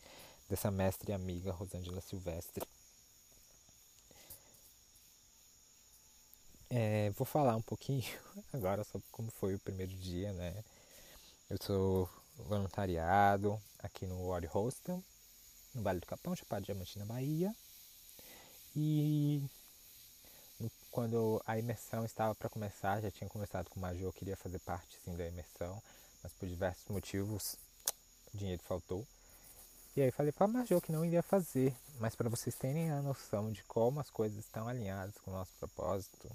dessa 0.49 0.71
mestre 0.71 1.11
e 1.11 1.13
amiga 1.13 1.51
Rosângela 1.51 1.99
Silvestre. 1.99 2.65
É, 6.69 7.11
vou 7.11 7.25
falar 7.25 7.55
um 7.55 7.61
pouquinho 7.61 8.03
agora 8.51 8.83
sobre 8.83 9.07
como 9.11 9.29
foi 9.31 9.55
o 9.55 9.59
primeiro 9.59 9.93
dia, 9.93 10.33
né? 10.33 10.63
Eu 11.49 11.57
sou 11.61 12.09
voluntariado 12.37 13.61
aqui 13.79 14.07
no 14.07 14.27
Ward 14.27 14.47
Hostel, 14.47 15.03
no 15.73 15.83
Vale 15.83 15.99
do 15.99 16.07
Capão, 16.07 16.35
Chapada 16.35 16.65
Diamantina, 16.65 17.05
Bahia. 17.05 17.53
E 18.75 19.43
quando 20.89 21.41
a 21.45 21.57
imersão 21.57 22.03
estava 22.03 22.33
para 22.33 22.49
começar, 22.49 23.01
já 23.01 23.11
tinha 23.11 23.29
conversado 23.29 23.69
com 23.69 23.79
o 23.79 23.81
Major, 23.81 24.11
queria 24.13 24.35
fazer 24.35 24.59
parte 24.59 24.97
sim 25.03 25.15
da 25.15 25.27
imersão, 25.27 25.81
mas 26.23 26.33
por 26.33 26.47
diversos 26.47 26.87
motivos 26.87 27.55
o 28.33 28.37
dinheiro 28.37 28.63
faltou. 28.63 29.05
E 29.95 30.01
aí 30.01 30.11
falei 30.11 30.31
para 30.31 30.47
o 30.47 30.49
Major 30.49 30.81
que 30.81 30.91
não 30.91 31.05
iria 31.05 31.21
fazer, 31.21 31.73
mas 31.99 32.15
para 32.15 32.27
vocês 32.27 32.55
terem 32.55 32.91
a 32.91 33.01
noção 33.01 33.51
de 33.51 33.63
como 33.63 33.99
as 33.99 34.09
coisas 34.09 34.39
estão 34.39 34.67
alinhadas 34.67 35.15
com 35.19 35.31
o 35.31 35.33
nosso 35.33 35.53
propósito. 35.59 36.29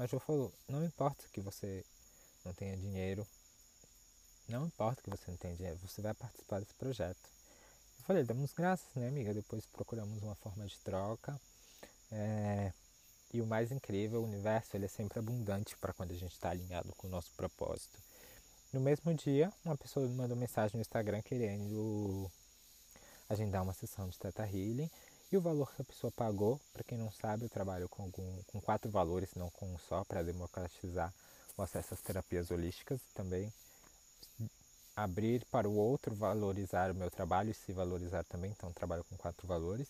O 0.00 0.02
Major 0.02 0.18
falou, 0.18 0.50
não 0.66 0.82
importa 0.82 1.26
que 1.30 1.42
você 1.42 1.84
não 2.42 2.54
tenha 2.54 2.74
dinheiro, 2.74 3.26
não 4.48 4.64
importa 4.64 5.02
que 5.02 5.10
você 5.10 5.30
não 5.30 5.36
tenha 5.36 5.54
dinheiro, 5.54 5.78
você 5.86 6.00
vai 6.00 6.14
participar 6.14 6.58
desse 6.58 6.72
projeto. 6.72 7.20
Eu 7.98 8.04
falei, 8.06 8.24
damos 8.24 8.54
graças, 8.54 8.88
né, 8.94 9.08
amiga? 9.08 9.34
Depois 9.34 9.66
procuramos 9.66 10.22
uma 10.22 10.34
forma 10.36 10.66
de 10.66 10.78
troca. 10.78 11.38
É... 12.10 12.72
E 13.30 13.42
o 13.42 13.46
mais 13.46 13.70
incrível, 13.70 14.22
o 14.22 14.24
universo 14.24 14.74
ele 14.74 14.86
é 14.86 14.88
sempre 14.88 15.18
abundante 15.18 15.76
para 15.76 15.92
quando 15.92 16.12
a 16.12 16.16
gente 16.16 16.32
está 16.32 16.48
alinhado 16.48 16.94
com 16.94 17.06
o 17.06 17.10
nosso 17.10 17.30
propósito. 17.34 17.98
No 18.72 18.80
mesmo 18.80 19.12
dia, 19.12 19.52
uma 19.62 19.76
pessoa 19.76 20.08
me 20.08 20.14
mandou 20.14 20.34
mensagem 20.34 20.78
no 20.78 20.80
Instagram 20.80 21.20
querendo 21.20 22.32
agendar 23.28 23.62
uma 23.62 23.74
sessão 23.74 24.08
de 24.08 24.18
Teta 24.18 24.46
Healing. 24.46 24.90
E 25.32 25.36
o 25.36 25.40
valor 25.40 25.72
que 25.74 25.82
a 25.82 25.84
pessoa 25.84 26.10
pagou, 26.10 26.60
para 26.72 26.82
quem 26.82 26.98
não 26.98 27.10
sabe, 27.12 27.44
eu 27.44 27.48
trabalho 27.48 27.88
com, 27.88 28.02
algum, 28.02 28.42
com 28.48 28.60
quatro 28.60 28.90
valores, 28.90 29.30
não 29.36 29.48
com 29.50 29.66
um 29.72 29.78
só, 29.78 30.04
para 30.04 30.22
democratizar 30.22 31.12
o 31.56 31.62
acesso 31.62 31.94
às 31.94 32.00
terapias 32.00 32.50
holísticas 32.50 33.00
também 33.14 33.52
abrir 35.02 35.44
para 35.46 35.68
o 35.68 35.74
outro 35.74 36.14
valorizar 36.14 36.90
o 36.90 36.94
meu 36.94 37.10
trabalho 37.10 37.50
e 37.50 37.54
se 37.54 37.72
valorizar 37.72 38.24
também. 38.24 38.50
Então, 38.50 38.72
trabalho 38.72 39.04
com 39.04 39.16
quatro 39.16 39.46
valores. 39.46 39.88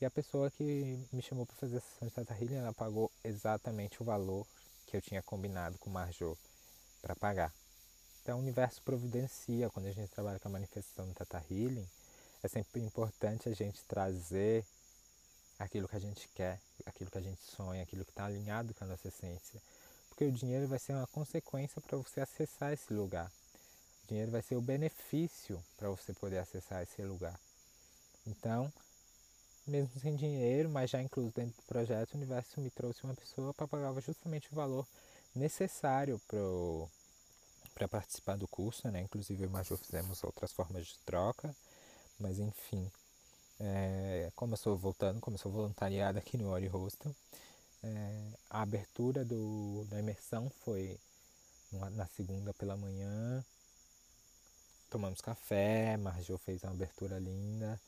E 0.00 0.04
a 0.04 0.10
pessoa 0.10 0.50
que 0.50 0.98
me 1.12 1.22
chamou 1.22 1.46
para 1.46 1.56
fazer 1.56 1.78
a 1.78 1.80
sessão 1.80 2.08
de 2.08 2.14
Tata 2.14 2.34
Healing, 2.34 2.56
ela 2.56 2.72
pagou 2.72 3.10
exatamente 3.24 4.02
o 4.02 4.04
valor 4.04 4.46
que 4.86 4.96
eu 4.96 5.00
tinha 5.00 5.22
combinado 5.22 5.78
com 5.78 5.88
o 5.88 5.92
Marjô 5.92 6.36
para 7.00 7.14
pagar. 7.14 7.52
Então, 8.22 8.38
o 8.38 8.42
universo 8.42 8.82
providencia. 8.82 9.70
Quando 9.70 9.86
a 9.86 9.92
gente 9.92 10.10
trabalha 10.10 10.38
com 10.38 10.48
a 10.48 10.52
manifestação 10.52 11.06
do 11.06 11.14
Tata 11.14 11.42
Healing, 11.50 11.86
é 12.42 12.48
sempre 12.48 12.80
importante 12.80 13.48
a 13.48 13.54
gente 13.54 13.82
trazer 13.84 14.64
aquilo 15.58 15.88
que 15.88 15.96
a 15.96 16.00
gente 16.00 16.28
quer, 16.34 16.60
aquilo 16.86 17.10
que 17.10 17.18
a 17.18 17.22
gente 17.22 17.42
sonha, 17.42 17.82
aquilo 17.82 18.04
que 18.04 18.10
está 18.10 18.24
alinhado 18.24 18.74
com 18.74 18.84
a 18.84 18.86
nossa 18.88 19.08
essência. 19.08 19.60
Porque 20.08 20.24
o 20.24 20.32
dinheiro 20.32 20.66
vai 20.68 20.78
ser 20.78 20.92
uma 20.92 21.06
consequência 21.06 21.80
para 21.80 21.96
você 21.96 22.20
acessar 22.20 22.72
esse 22.72 22.92
lugar 22.92 23.30
dinheiro 24.12 24.30
vai 24.30 24.42
ser 24.42 24.56
o 24.56 24.60
benefício 24.60 25.62
para 25.76 25.88
você 25.88 26.12
poder 26.12 26.38
acessar 26.38 26.82
esse 26.82 27.02
lugar. 27.02 27.38
Então, 28.26 28.72
mesmo 29.66 29.98
sem 30.00 30.14
dinheiro, 30.16 30.68
mas 30.68 30.90
já 30.90 31.00
incluso 31.00 31.32
dentro 31.34 31.56
do 31.56 31.66
projeto, 31.66 32.12
o 32.12 32.16
universo 32.16 32.60
me 32.60 32.70
trouxe 32.70 33.02
uma 33.04 33.14
pessoa 33.14 33.54
para 33.54 33.66
pagar 33.66 33.98
justamente 34.00 34.52
o 34.52 34.54
valor 34.54 34.86
necessário 35.34 36.20
para 37.74 37.88
participar 37.88 38.36
do 38.36 38.46
curso, 38.46 38.88
né? 38.90 39.00
Inclusive 39.00 39.46
o 39.46 39.50
Major 39.50 39.78
fizemos 39.78 40.22
outras 40.22 40.52
formas 40.52 40.86
de 40.86 40.98
troca, 41.06 41.54
mas 42.22 42.38
enfim. 42.38 42.90
É, 43.60 44.30
como 44.34 44.52
eu 44.52 44.56
estou 44.56 44.76
voltando, 44.76 45.20
como 45.20 45.34
eu 45.34 45.38
sou 45.38 45.52
voluntariado 45.52 46.18
aqui 46.18 46.36
no 46.38 46.48
Ori 46.50 46.68
Hostel, 46.68 47.14
é, 47.82 48.28
a 48.50 48.62
abertura 48.62 49.24
do, 49.24 49.84
da 49.90 49.98
imersão 49.98 50.48
foi 50.64 50.98
na 51.92 52.06
segunda 52.06 52.54
pela 52.54 52.76
manhã. 52.76 53.44
Tomamos 54.90 55.20
café, 55.20 55.96
Marjô 55.96 56.38
fez 56.38 56.62
uma 56.62 56.72
abertura 56.72 57.18
linda. 57.18 57.80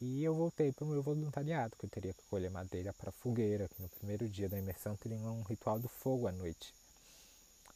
E 0.00 0.22
eu 0.22 0.34
voltei 0.34 0.72
para 0.72 0.84
o 0.84 0.88
meu 0.88 1.02
voluntariado, 1.02 1.76
que 1.76 1.86
eu 1.86 1.90
teria 1.90 2.12
que 2.12 2.22
colher 2.28 2.50
madeira 2.50 2.92
para 2.92 3.12
fogueira, 3.12 3.68
que 3.68 3.82
no 3.82 3.88
primeiro 3.88 4.28
dia 4.28 4.48
da 4.48 4.58
imersão 4.58 4.96
teria 4.96 5.18
um 5.18 5.42
ritual 5.42 5.78
do 5.78 5.88
fogo 5.88 6.26
à 6.26 6.32
noite. 6.32 6.74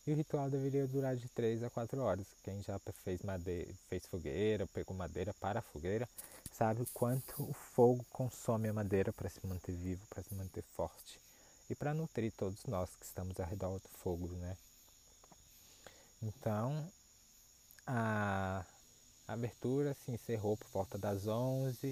E 0.09 0.13
o 0.13 0.17
ritual 0.17 0.49
deveria 0.49 0.87
durar 0.87 1.15
de 1.17 1.29
3 1.29 1.63
a 1.63 1.69
4 1.69 2.01
horas. 2.01 2.27
Quem 2.43 2.63
já 2.63 2.81
fez, 3.05 3.21
madeira, 3.21 3.71
fez 3.91 4.07
fogueira, 4.07 4.67
pegou 4.69 4.97
madeira 4.97 5.35
para 5.35 5.59
a 5.59 5.63
fogueira, 5.63 6.09
sabe 6.51 6.81
o 6.81 6.87
quanto 6.95 7.43
o 7.43 7.53
fogo 7.53 8.03
consome 8.11 8.71
a 8.71 8.73
madeira 8.73 9.13
para 9.13 9.29
se 9.29 9.47
manter 9.47 9.73
vivo, 9.73 10.01
para 10.09 10.23
se 10.23 10.35
manter 10.35 10.65
forte 10.75 11.21
e 11.69 11.75
para 11.75 11.93
nutrir 11.93 12.33
todos 12.33 12.65
nós 12.65 12.89
que 12.97 13.05
estamos 13.05 13.39
ao 13.39 13.47
redor 13.47 13.79
do 13.81 13.89
fogo, 13.99 14.29
né? 14.29 14.57
Então, 16.23 16.91
a 17.87 18.65
abertura 19.27 19.93
se 19.93 20.11
encerrou 20.11 20.57
por 20.57 20.69
volta 20.69 20.97
das 20.97 21.27
11, 21.27 21.91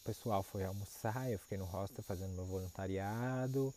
o 0.00 0.04
pessoal 0.04 0.42
foi 0.42 0.64
almoçar, 0.64 1.30
eu 1.30 1.38
fiquei 1.38 1.58
no 1.58 1.66
hostel 1.66 2.02
fazendo 2.02 2.32
meu 2.32 2.44
voluntariado 2.44 3.72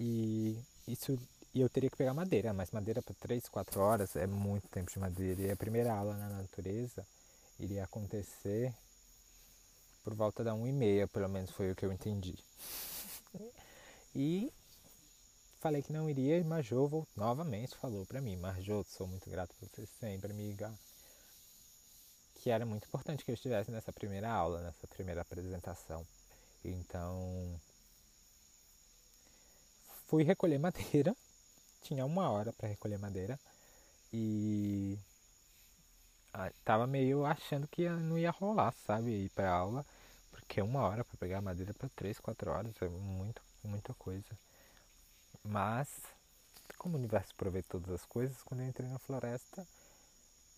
e 0.00 0.58
isso 0.86 1.18
e 1.54 1.60
eu 1.60 1.68
teria 1.68 1.90
que 1.90 1.96
pegar 1.96 2.14
madeira, 2.14 2.52
mas 2.52 2.70
madeira 2.70 3.02
para 3.02 3.14
3, 3.14 3.48
4 3.48 3.80
horas 3.80 4.16
é 4.16 4.26
muito 4.26 4.68
tempo 4.68 4.90
de 4.90 4.98
madeira. 4.98 5.42
E 5.42 5.50
a 5.50 5.56
primeira 5.56 5.92
aula 5.92 6.14
na 6.14 6.28
natureza 6.28 7.06
iria 7.58 7.84
acontecer 7.84 8.74
por 10.04 10.14
volta 10.14 10.44
da 10.44 10.54
1 10.54 10.66
e 10.66 10.72
meia, 10.72 11.08
pelo 11.08 11.28
menos 11.28 11.50
foi 11.50 11.70
o 11.70 11.76
que 11.76 11.84
eu 11.84 11.92
entendi. 11.92 12.34
E 14.14 14.52
falei 15.60 15.82
que 15.82 15.92
não 15.92 16.08
iria 16.08 16.38
e 16.38 16.44
Majô 16.44 17.06
novamente 17.16 17.76
falou 17.76 18.06
para 18.06 18.20
mim, 18.20 18.36
Marjô, 18.36 18.84
sou 18.84 19.06
muito 19.06 19.28
grato 19.28 19.54
por 19.56 19.68
você 19.68 19.86
sempre, 20.00 20.30
amiga. 20.30 20.72
Que 22.36 22.50
era 22.50 22.64
muito 22.64 22.86
importante 22.86 23.24
que 23.24 23.30
eu 23.30 23.34
estivesse 23.34 23.70
nessa 23.70 23.92
primeira 23.92 24.30
aula, 24.30 24.62
nessa 24.62 24.86
primeira 24.86 25.22
apresentação. 25.22 26.06
Então, 26.64 27.60
fui 30.06 30.22
recolher 30.22 30.58
madeira 30.60 31.14
tinha 31.82 32.04
uma 32.04 32.30
hora 32.30 32.52
para 32.52 32.68
recolher 32.68 32.98
madeira 32.98 33.38
e 34.12 34.98
tava 36.64 36.86
meio 36.86 37.24
achando 37.24 37.66
que 37.66 37.88
não 37.88 38.18
ia 38.18 38.30
rolar, 38.30 38.72
sabe, 38.86 39.10
ir 39.10 39.28
para 39.30 39.50
aula, 39.50 39.84
porque 40.30 40.60
uma 40.62 40.82
hora 40.82 41.04
para 41.04 41.16
pegar 41.16 41.40
madeira 41.40 41.74
para 41.74 41.88
três, 41.90 42.18
quatro 42.18 42.50
horas 42.50 42.74
é 42.80 42.88
muito, 42.88 43.42
muita 43.64 43.92
coisa. 43.94 44.38
Mas 45.42 45.88
como 46.76 46.94
o 46.94 46.98
universo 46.98 47.34
provê 47.34 47.62
todas 47.62 47.90
as 47.90 48.04
coisas, 48.04 48.42
quando 48.42 48.60
eu 48.60 48.68
entrei 48.68 48.88
na 48.88 48.98
floresta, 48.98 49.66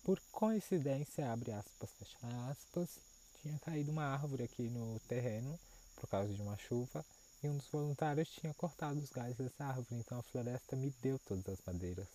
por 0.03 0.21
coincidência, 0.33 1.31
abre 1.31 1.53
aspas, 1.53 1.91
fecha 1.99 2.19
aspas, 2.51 2.99
tinha 3.41 3.59
caído 3.61 3.91
uma 3.91 4.05
árvore 4.05 4.45
aqui 4.45 4.69
no 4.69 4.99
terreno 5.01 5.59
por 5.97 6.09
causa 6.09 6.33
de 6.33 6.41
uma 6.43 6.57
chuva 6.57 7.05
e 7.43 7.49
um 7.49 7.57
dos 7.57 7.69
voluntários 7.69 8.29
tinha 8.29 8.53
cortado 8.55 8.99
os 9.01 9.11
galhos 9.11 9.37
dessa 9.37 9.65
árvore, 9.65 10.01
então 10.01 10.19
a 10.19 10.23
floresta 10.23 10.77
me 10.77 10.91
deu 11.03 11.19
todas 11.21 11.49
as 11.49 11.61
madeiras. 11.67 12.07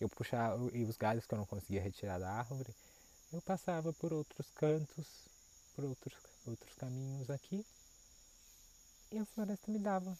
Eu 0.00 0.08
puxava, 0.08 0.58
e 0.72 0.84
os 0.84 0.96
galhos 0.96 1.26
que 1.26 1.34
eu 1.34 1.38
não 1.38 1.46
conseguia 1.46 1.82
retirar 1.82 2.18
da 2.18 2.30
árvore, 2.30 2.74
eu 3.32 3.42
passava 3.42 3.92
por 3.92 4.12
outros 4.12 4.46
cantos, 4.54 5.06
por 5.74 5.84
outros, 5.84 6.14
outros 6.46 6.74
caminhos 6.74 7.30
aqui, 7.30 7.64
e 9.10 9.18
a 9.18 9.24
floresta 9.26 9.70
me 9.70 9.78
dava. 9.78 10.16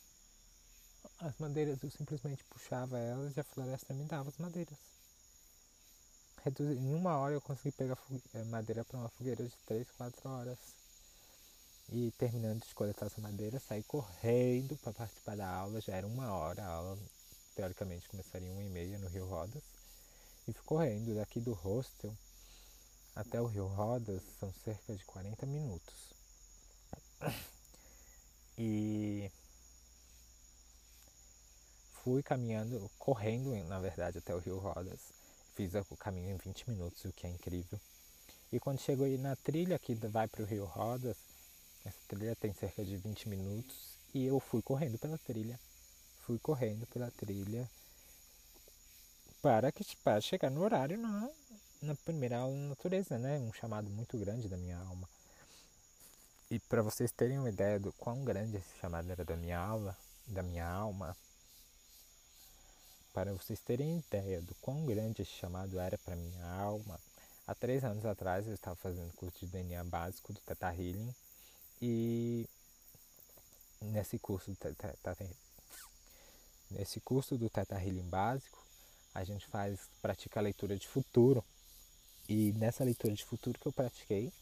As 1.18 1.36
madeiras 1.38 1.82
eu 1.82 1.90
simplesmente 1.90 2.44
puxava 2.44 2.98
elas 2.98 3.36
e 3.36 3.40
a 3.40 3.44
floresta 3.44 3.94
me 3.94 4.04
dava 4.04 4.28
as 4.28 4.38
madeiras. 4.38 4.78
Em 6.58 6.94
uma 6.94 7.16
hora 7.16 7.34
eu 7.34 7.40
consegui 7.40 7.70
pegar 7.72 7.96
eh, 8.34 8.44
madeira 8.44 8.84
para 8.84 8.98
uma 8.98 9.08
fogueira 9.08 9.44
de 9.44 9.56
3, 9.64 9.90
4 9.92 10.28
horas. 10.28 10.58
E 11.94 12.10
terminando 12.12 12.64
de 12.66 12.74
coletar 12.74 13.04
essa 13.04 13.20
madeira, 13.20 13.60
saí 13.60 13.82
correndo 13.82 14.78
para 14.78 14.94
participar 14.94 15.36
da 15.36 15.46
aula. 15.46 15.78
Já 15.78 15.94
era 15.94 16.06
uma 16.06 16.32
hora, 16.32 16.64
a 16.64 16.68
aula 16.68 16.98
teoricamente 17.54 18.08
começaria 18.08 18.50
uma 18.50 18.62
e 18.62 18.68
meia 18.70 18.98
no 18.98 19.08
Rio 19.08 19.26
Rodas. 19.26 19.62
E 20.48 20.54
fui 20.54 20.62
correndo 20.64 21.14
daqui 21.14 21.38
do 21.38 21.52
hostel 21.52 22.16
até 23.14 23.38
o 23.42 23.46
Rio 23.46 23.66
Rodas, 23.66 24.22
são 24.40 24.50
cerca 24.64 24.94
de 24.94 25.04
40 25.04 25.44
minutos. 25.44 26.14
E 28.56 29.30
fui 32.02 32.22
caminhando, 32.22 32.90
correndo 32.98 33.54
na 33.64 33.78
verdade 33.78 34.16
até 34.16 34.34
o 34.34 34.38
Rio 34.38 34.58
Rodas. 34.58 35.00
Fiz 35.54 35.74
o 35.74 35.96
caminho 35.96 36.30
em 36.30 36.36
20 36.38 36.70
minutos, 36.70 37.04
o 37.04 37.12
que 37.12 37.26
é 37.26 37.30
incrível. 37.30 37.78
E 38.50 38.58
quando 38.58 38.80
chegou 38.80 39.04
aí 39.04 39.18
na 39.18 39.36
trilha 39.36 39.78
que 39.78 39.94
vai 39.94 40.26
para 40.26 40.42
o 40.42 40.46
Rio 40.46 40.64
Rodas, 40.64 41.16
essa 41.84 41.98
trilha 42.08 42.36
tem 42.36 42.52
cerca 42.54 42.84
de 42.84 42.96
20 42.96 43.28
minutos 43.28 43.96
e 44.14 44.26
eu 44.26 44.38
fui 44.38 44.62
correndo 44.62 44.98
pela 44.98 45.18
trilha. 45.18 45.58
Fui 46.26 46.38
correndo 46.38 46.86
pela 46.86 47.10
trilha 47.10 47.68
para, 49.40 49.72
que, 49.72 49.84
para 49.96 50.20
chegar 50.20 50.50
no 50.50 50.62
horário 50.62 50.96
na, 50.96 51.28
na 51.82 51.94
primeira 51.96 52.38
aula 52.38 52.54
de 52.54 52.68
natureza, 52.68 53.18
né? 53.18 53.38
Um 53.38 53.52
chamado 53.52 53.90
muito 53.90 54.16
grande 54.16 54.48
da 54.48 54.56
minha 54.56 54.78
alma. 54.78 55.08
E 56.50 56.58
para 56.60 56.82
vocês 56.82 57.10
terem 57.10 57.38
uma 57.38 57.48
ideia 57.48 57.80
do 57.80 57.92
quão 57.94 58.24
grande 58.24 58.58
esse 58.58 58.78
chamado 58.80 59.10
era 59.10 59.24
da 59.24 59.36
minha 59.36 59.58
aula, 59.58 59.96
da 60.26 60.42
minha 60.42 60.68
alma, 60.68 61.16
para 63.12 63.32
vocês 63.32 63.58
terem 63.60 63.98
ideia 63.98 64.40
do 64.40 64.54
quão 64.56 64.86
grande 64.86 65.22
esse 65.22 65.32
chamado 65.32 65.78
era 65.78 65.98
para 65.98 66.14
minha 66.14 66.46
alma, 66.46 67.00
há 67.46 67.54
três 67.54 67.82
anos 67.84 68.04
atrás 68.04 68.46
eu 68.46 68.54
estava 68.54 68.76
fazendo 68.76 69.12
curso 69.14 69.44
de 69.44 69.52
DNA 69.52 69.82
básico 69.84 70.32
do 70.32 70.40
Teta 70.40 70.72
Healing 70.72 71.14
e 71.82 72.48
nesse 73.80 74.16
curso 74.16 74.52
do 74.52 74.56
teta, 74.56 75.16
nesse 76.70 77.00
curso 77.00 77.36
do 77.36 77.50
Teta 77.50 77.74
Healing 77.74 78.08
básico, 78.08 78.64
a 79.12 79.24
gente 79.24 79.44
faz 79.48 79.80
pratica 80.00 80.38
a 80.38 80.42
leitura 80.44 80.78
de 80.78 80.86
futuro. 80.86 81.44
E 82.28 82.52
nessa 82.52 82.84
leitura 82.84 83.12
de 83.12 83.24
futuro 83.24 83.58
que 83.58 83.66
eu 83.66 83.72
pratiquei, 83.72 84.32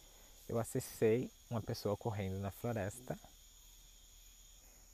eu 0.50 0.58
acessei 0.58 1.30
uma 1.48 1.62
pessoa 1.62 1.96
correndo 1.96 2.38
na 2.38 2.50
floresta, 2.50 3.18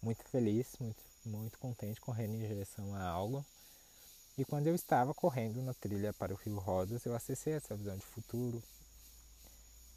muito 0.01 0.23
feliz, 0.29 0.69
muito, 0.79 1.03
muito 1.25 1.59
contente, 1.59 2.01
correndo 2.01 2.35
em 2.35 2.47
direção 2.47 2.95
a 2.95 3.03
algo. 3.03 3.45
E 4.39 4.45
quando 4.45 4.69
eu 4.69 4.75
estava 4.77 5.13
correndo 5.13 5.61
na 5.63 5.75
trilha 5.75 6.13
para 6.13 6.33
o 6.33 6.37
Rio 6.37 6.59
Rodas, 6.59 7.05
eu 7.05 7.15
acessei 7.15 7.55
essa 7.55 7.75
visão 7.75 7.97
de 7.97 8.07
futuro, 8.07 8.63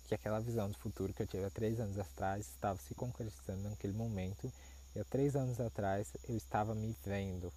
que 0.09 0.15
aquela 0.15 0.39
visão 0.39 0.71
do 0.71 0.77
futuro 0.79 1.13
que 1.13 1.21
eu 1.21 1.27
tive 1.27 1.45
há 1.45 1.51
três 1.51 1.79
anos 1.79 1.99
atrás 1.99 2.47
estava 2.47 2.79
se 2.81 2.95
concretizando 2.95 3.69
naquele 3.69 3.93
momento. 3.93 4.51
E 4.95 4.99
há 4.99 5.03
três 5.05 5.35
anos 5.35 5.59
atrás 5.59 6.11
eu 6.27 6.35
estava 6.35 6.73
me 6.73 6.95
vendo 7.05 7.53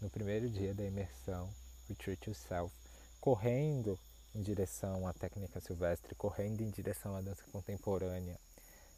no 0.00 0.10
primeiro 0.10 0.50
dia 0.50 0.74
da 0.74 0.84
imersão 0.84 1.48
Retreat 1.88 2.28
Yourself, 2.28 2.74
correndo 3.20 3.96
em 4.34 4.42
direção 4.42 5.06
à 5.06 5.12
técnica 5.12 5.60
silvestre, 5.60 6.16
correndo 6.16 6.62
em 6.62 6.70
direção 6.70 7.14
à 7.14 7.20
dança 7.20 7.44
contemporânea, 7.52 8.36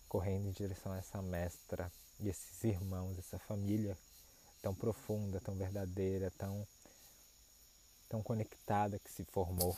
correndo 0.08 0.48
em 0.48 0.52
direção 0.52 0.92
a 0.92 0.96
essa 0.96 1.20
mestra 1.20 1.92
e 2.18 2.30
esses 2.30 2.64
irmãos, 2.64 3.18
essa 3.18 3.38
família 3.40 3.94
tão 4.62 4.74
profunda, 4.74 5.38
tão 5.38 5.54
verdadeira, 5.54 6.32
tão, 6.38 6.66
tão 8.08 8.22
conectada 8.22 8.98
que 8.98 9.10
se 9.10 9.22
formou 9.24 9.76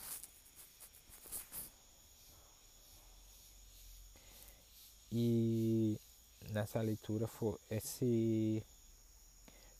E 5.10 5.98
nessa 6.50 6.80
leitura 6.80 7.26
foi 7.26 7.56
esse 7.70 8.62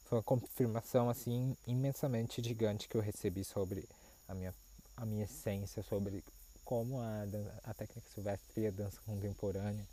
foi 0.05 0.19
uma 0.19 0.25
confirmação 0.25 1.11
assim 1.11 1.55
imensamente 1.67 2.43
gigante 2.43 2.89
que 2.89 2.97
eu 2.97 3.01
recebi 3.03 3.45
sobre 3.45 3.87
a 4.27 4.35
minha 4.35 4.55
a 4.97 5.07
minha 5.07 5.25
essência, 5.25 5.83
sobre 5.83 6.25
como 6.65 7.01
a, 7.01 7.23
a 7.65 7.75
técnica 7.75 8.09
silvestre 8.11 8.63
e 8.63 8.67
a 8.67 8.71
dança 8.71 9.01
contemporânea 9.07 9.87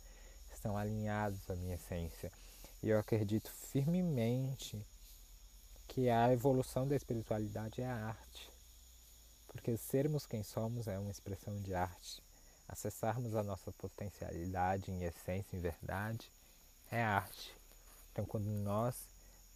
estão 0.52 0.76
alinhados 0.76 1.48
à 1.48 1.54
minha 1.54 1.76
essência. 1.76 2.32
E 2.82 2.88
eu 2.88 2.98
acredito 2.98 3.50
firmemente 3.50 4.84
que 5.88 6.10
a 6.10 6.32
evolução 6.32 6.86
da 6.86 6.96
espiritualidade 6.96 7.80
é 7.80 7.86
a 7.86 7.94
arte. 7.94 8.50
Porque 9.46 9.76
sermos 9.76 10.26
quem 10.26 10.42
somos 10.42 10.86
é 10.86 10.98
uma 10.98 11.10
expressão 11.10 11.56
de 11.62 11.72
arte. 11.74 12.22
Acessarmos 12.68 13.34
a 13.34 13.42
nossa 13.42 13.70
potencialidade 13.72 14.90
em 14.90 15.04
essência, 15.04 15.56
em 15.56 15.60
verdade, 15.60 16.30
é 16.90 17.02
arte. 17.02 17.54
Então, 18.12 18.24
quando 18.24 18.46
nós 18.46 18.96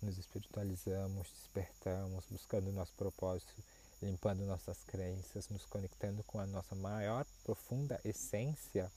nos 0.03 0.19
espiritualizamos, 0.19 1.29
despertamos, 1.37 2.25
buscando 2.31 2.69
o 2.69 2.73
nosso 2.73 2.93
propósito, 2.95 3.53
limpando 4.03 4.47
nossas 4.47 4.83
crenças, 4.85 5.49
nos 5.49 5.65
conectando 5.67 6.23
com 6.25 6.39
a 6.39 6.47
nossa 6.47 6.75
maior, 6.75 7.27
profunda 7.45 8.01
essência, 8.05 8.91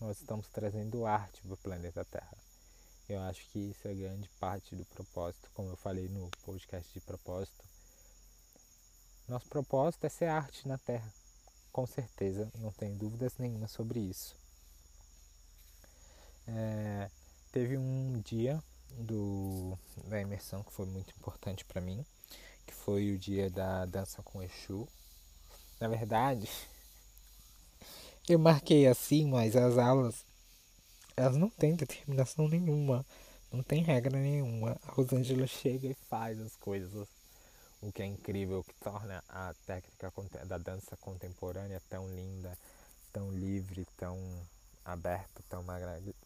nós 0.00 0.20
estamos 0.20 0.48
trazendo 0.48 1.06
arte 1.06 1.40
para 1.42 1.54
o 1.54 1.56
planeta 1.56 2.04
Terra. 2.04 2.36
Eu 3.08 3.20
acho 3.22 3.46
que 3.50 3.58
isso 3.58 3.86
é 3.86 3.94
grande 3.94 4.28
parte 4.40 4.74
do 4.76 4.84
propósito, 4.86 5.50
como 5.54 5.70
eu 5.70 5.76
falei 5.76 6.08
no 6.08 6.30
podcast 6.44 6.92
de 6.92 7.00
propósito. 7.00 7.64
Nosso 9.28 9.48
propósito 9.48 10.04
é 10.04 10.08
ser 10.08 10.26
arte 10.26 10.66
na 10.68 10.78
Terra, 10.78 11.12
com 11.74 11.84
certeza, 11.88 12.48
não 12.60 12.70
tenho 12.70 12.94
dúvidas 12.94 13.36
nenhuma 13.36 13.66
sobre 13.66 13.98
isso. 13.98 14.36
É, 16.46 17.10
teve 17.50 17.76
um 17.76 18.20
dia 18.24 18.62
do, 18.90 19.76
da 20.04 20.20
imersão 20.20 20.62
que 20.62 20.72
foi 20.72 20.86
muito 20.86 21.12
importante 21.18 21.64
para 21.64 21.80
mim, 21.80 22.06
que 22.64 22.72
foi 22.72 23.10
o 23.10 23.18
dia 23.18 23.50
da 23.50 23.86
dança 23.86 24.22
com 24.22 24.40
Exu. 24.40 24.86
Na 25.80 25.88
verdade, 25.88 26.48
eu 28.28 28.38
marquei 28.38 28.86
assim, 28.86 29.26
mas 29.26 29.56
as 29.56 29.76
aulas 29.76 30.24
elas 31.16 31.36
não 31.36 31.50
têm 31.50 31.74
determinação 31.74 32.46
nenhuma, 32.46 33.04
não 33.50 33.64
tem 33.64 33.82
regra 33.82 34.16
nenhuma. 34.16 34.78
A 34.84 34.92
Rosângela 34.92 35.48
chega 35.48 35.88
e 35.88 35.94
faz 36.08 36.40
as 36.40 36.54
coisas, 36.54 37.08
o 37.86 37.92
que 37.92 38.02
é 38.02 38.06
incrível, 38.06 38.64
que 38.64 38.74
torna 38.80 39.22
a 39.28 39.54
técnica 39.66 40.12
da 40.46 40.58
dança 40.58 40.96
contemporânea 40.96 41.80
tão 41.88 42.08
linda, 42.08 42.56
tão 43.12 43.30
livre, 43.30 43.86
tão 43.96 44.18
aberta, 44.84 45.42
tão 45.48 45.62
maravilhosa 45.62 46.24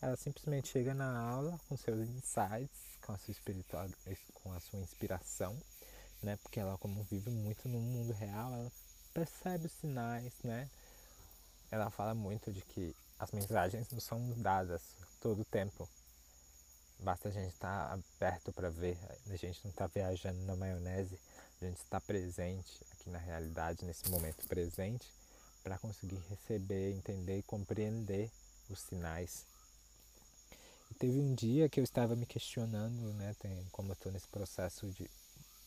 ela 0.00 0.16
simplesmente 0.16 0.68
chega 0.68 0.94
na 0.94 1.18
aula 1.18 1.58
com 1.68 1.76
seus 1.76 2.08
insights, 2.08 2.98
com 3.04 3.12
a 3.12 3.18
sua 3.18 3.32
espiritual, 3.32 3.88
com 4.34 4.52
a 4.52 4.60
sua 4.60 4.78
inspiração, 4.78 5.56
né? 6.22 6.36
Porque 6.42 6.60
ela 6.60 6.78
como 6.78 7.02
vive 7.04 7.30
muito 7.30 7.68
no 7.68 7.80
mundo 7.80 8.12
real, 8.12 8.52
ela 8.52 8.72
percebe 9.12 9.66
os 9.66 9.72
sinais, 9.72 10.32
né? 10.44 10.68
Ela 11.70 11.90
fala 11.90 12.14
muito 12.14 12.52
de 12.52 12.62
que 12.62 12.94
as 13.18 13.32
mensagens 13.32 13.88
não 13.90 14.00
são 14.00 14.30
dadas 14.36 14.80
todo 15.20 15.42
o 15.42 15.44
tempo. 15.44 15.88
Basta 17.00 17.28
a 17.28 17.32
gente 17.32 17.52
estar 17.52 17.92
aberto 17.92 18.52
para 18.52 18.70
ver, 18.70 18.98
a 19.30 19.36
gente 19.36 19.60
não 19.64 19.70
está 19.70 19.86
viajando 19.86 20.40
na 20.44 20.56
maionese, 20.56 21.18
a 21.60 21.64
gente 21.64 21.78
está 21.78 22.00
presente 22.00 22.84
aqui 22.92 23.08
na 23.08 23.18
realidade, 23.18 23.84
nesse 23.84 24.08
momento 24.10 24.46
presente, 24.48 25.06
para 25.62 25.78
conseguir 25.78 26.20
receber, 26.28 26.92
entender 26.92 27.38
e 27.38 27.42
compreender 27.42 28.30
os 28.68 28.80
sinais. 28.80 29.46
Teve 30.98 31.18
um 31.20 31.34
dia 31.34 31.68
que 31.68 31.78
eu 31.78 31.84
estava 31.84 32.16
me 32.16 32.26
questionando, 32.26 33.12
né, 33.14 33.34
tem, 33.38 33.64
como 33.70 33.90
eu 33.90 33.94
estou 33.94 34.10
nesse 34.10 34.26
processo 34.26 34.88
de 34.88 35.08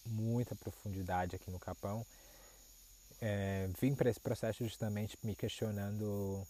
muita 0.06 0.56
profundidade 0.56 1.36
aqui 1.36 1.50
no 1.50 1.60
Capão, 1.60 2.06
é, 3.22 3.70
vim 3.80 3.94
para 3.94 4.10
esse 4.10 4.20
processo 4.20 4.63
justamente 4.63 5.17
me 5.24 5.36
questionando, 5.36 6.46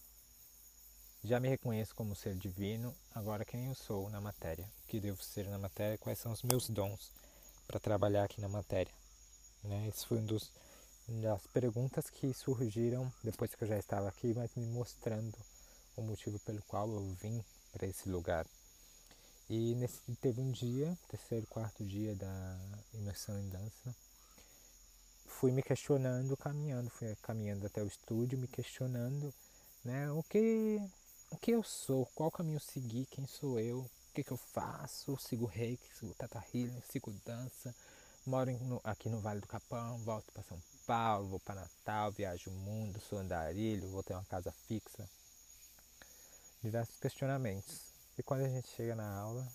já 1.23 1.39
me 1.39 1.49
reconheço 1.49 1.93
como 1.95 2.15
ser 2.15 2.35
divino, 2.35 2.95
agora 3.13 3.45
quem 3.45 3.67
eu 3.67 3.75
sou 3.75 4.09
na 4.09 4.19
matéria, 4.19 4.67
o 4.83 4.87
que 4.87 4.99
devo 4.99 5.21
ser 5.23 5.47
na 5.47 5.57
matéria, 5.57 5.97
quais 5.97 6.19
são 6.19 6.31
os 6.31 6.41
meus 6.41 6.69
dons 6.69 7.11
para 7.67 7.79
trabalhar 7.79 8.23
aqui 8.23 8.41
na 8.41 8.49
matéria. 8.49 8.93
Né? 9.63 9.87
Isso 9.87 10.07
foi 10.07 10.17
um 10.17 10.25
dos 10.25 10.51
das 11.07 11.45
perguntas 11.47 12.09
que 12.09 12.33
surgiram 12.33 13.11
depois 13.23 13.53
que 13.53 13.63
eu 13.63 13.67
já 13.67 13.77
estava 13.77 14.07
aqui, 14.07 14.33
mas 14.33 14.55
me 14.55 14.65
mostrando 14.67 15.37
o 15.97 16.01
motivo 16.01 16.39
pelo 16.39 16.61
qual 16.63 16.89
eu 16.89 17.13
vim 17.21 17.43
para 17.73 17.85
esse 17.87 18.07
lugar. 18.07 18.45
E 19.49 19.75
nesse, 19.75 19.99
teve 20.21 20.39
um 20.39 20.51
dia, 20.51 20.97
terceiro, 21.09 21.45
quarto 21.47 21.83
dia 21.83 22.15
da 22.15 22.59
imersão 22.93 23.37
em 23.37 23.49
dança, 23.49 23.95
fui 25.25 25.51
me 25.51 25.61
questionando, 25.61 26.37
caminhando, 26.37 26.89
fui 26.89 27.13
caminhando 27.21 27.65
até 27.65 27.83
o 27.83 27.87
estúdio, 27.87 28.37
me 28.37 28.47
questionando, 28.47 29.33
né, 29.83 30.09
o 30.11 30.23
que, 30.23 30.79
o 31.31 31.37
que 31.37 31.51
eu 31.51 31.63
sou, 31.63 32.05
qual 32.13 32.29
caminho 32.29 32.59
seguir, 32.59 33.05
quem 33.05 33.25
sou 33.25 33.57
eu, 33.57 33.79
o 33.79 34.13
que, 34.13 34.23
que 34.23 34.31
eu 34.31 34.37
faço, 34.37 35.17
sigo 35.17 35.45
reiki, 35.45 35.87
sigo 35.95 36.13
tata 36.13 36.43
healing, 36.53 36.81
sigo 36.91 37.11
dança, 37.25 37.73
moro 38.25 38.51
no, 38.59 38.81
aqui 38.83 39.09
no 39.09 39.21
Vale 39.21 39.39
do 39.39 39.47
Capão, 39.47 39.97
volto 39.99 40.29
para 40.33 40.43
São 40.43 40.61
Paulo, 40.85 41.29
vou 41.29 41.39
para 41.39 41.61
Natal, 41.61 42.11
viajo 42.11 42.49
o 42.49 42.53
mundo, 42.53 42.99
sou 42.99 43.17
andarilho, 43.17 43.89
vou 43.89 44.03
ter 44.03 44.13
uma 44.13 44.25
casa 44.25 44.51
fixa. 44.67 45.09
Diversos 46.61 46.99
questionamentos. 46.99 47.79
E 48.17 48.21
quando 48.21 48.41
a 48.41 48.49
gente 48.49 48.67
chega 48.75 48.93
na 48.93 49.09
aula, 49.17 49.47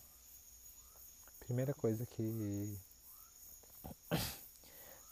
a 1.28 1.44
primeira 1.44 1.74
coisa 1.74 2.06
que 2.06 2.78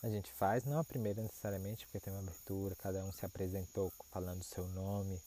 a 0.03 0.09
gente 0.09 0.33
faz, 0.33 0.65
não 0.65 0.79
a 0.79 0.85
primeira 0.85 1.23
necessariamente, 1.23 1.85
porque 1.85 2.01
tem 2.01 2.13
uma 2.13 2.23
abertura, 2.23 2.75
cada 2.77 3.05
um 3.05 3.13
se 3.13 3.27
apresentou 3.27 3.93
falando 4.11 4.41
o 4.41 4.45
seu 4.45 4.67
nome 4.69 5.21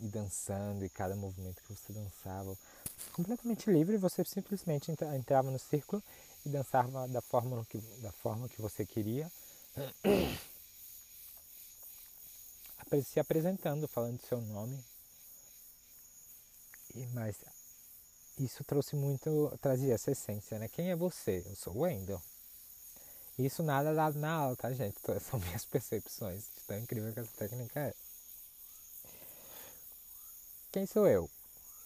e 0.00 0.06
dançando, 0.06 0.84
e 0.84 0.88
cada 0.88 1.14
movimento 1.14 1.62
que 1.62 1.72
você 1.72 1.92
dançava, 1.92 2.56
completamente 3.12 3.70
livre, 3.70 3.96
você 3.96 4.24
simplesmente 4.24 4.90
entrava 4.90 5.50
no 5.50 5.58
círculo 5.58 6.02
e 6.44 6.48
dançava 6.48 7.06
da 7.08 7.20
forma 7.20 7.64
que, 7.64 7.78
da 8.00 8.12
forma 8.12 8.48
que 8.48 8.60
você 8.60 8.84
queria, 8.84 9.30
se 13.04 13.18
apresentando, 13.18 13.88
falando 13.88 14.20
seu 14.20 14.40
nome. 14.40 14.84
E, 16.94 17.06
mas 17.08 17.36
isso 18.38 18.62
trouxe 18.64 18.94
muito, 18.94 19.56
trazia 19.60 19.94
essa 19.94 20.10
essência, 20.10 20.58
né? 20.58 20.68
Quem 20.68 20.90
é 20.90 20.96
você? 20.96 21.44
Eu 21.46 21.56
sou 21.56 21.74
o 21.74 21.80
Wendel. 21.80 22.22
Isso 23.38 23.64
nada 23.64 23.92
dado 23.92 24.18
na 24.18 24.32
aula, 24.32 24.56
tá, 24.56 24.72
gente? 24.72 24.96
São 25.28 25.38
minhas 25.40 25.64
percepções 25.64 26.44
de 26.54 26.60
tão 26.66 26.78
incrível 26.78 27.12
que 27.12 27.20
essa 27.20 27.36
técnica 27.36 27.80
é. 27.80 27.94
Quem 30.74 30.86
sou 30.86 31.06
eu? 31.06 31.30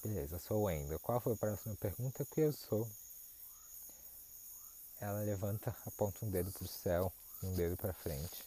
Beleza, 0.03 0.39
sou 0.39 0.61
o 0.61 0.63
Wendel. 0.63 0.99
Qual 1.01 1.21
foi 1.21 1.35
a 1.35 1.37
próxima 1.37 1.77
pergunta? 1.77 2.23
O 2.23 2.27
que 2.27 2.41
eu 2.41 2.51
sou? 2.55 2.89
Ela 4.99 5.21
levanta, 5.21 5.77
aponta 5.85 6.25
um 6.25 6.31
dedo 6.31 6.51
pro 6.53 6.67
céu 6.67 7.13
e 7.43 7.47
um 7.49 7.55
dedo 7.55 7.77
para 7.77 7.93
frente 7.93 8.43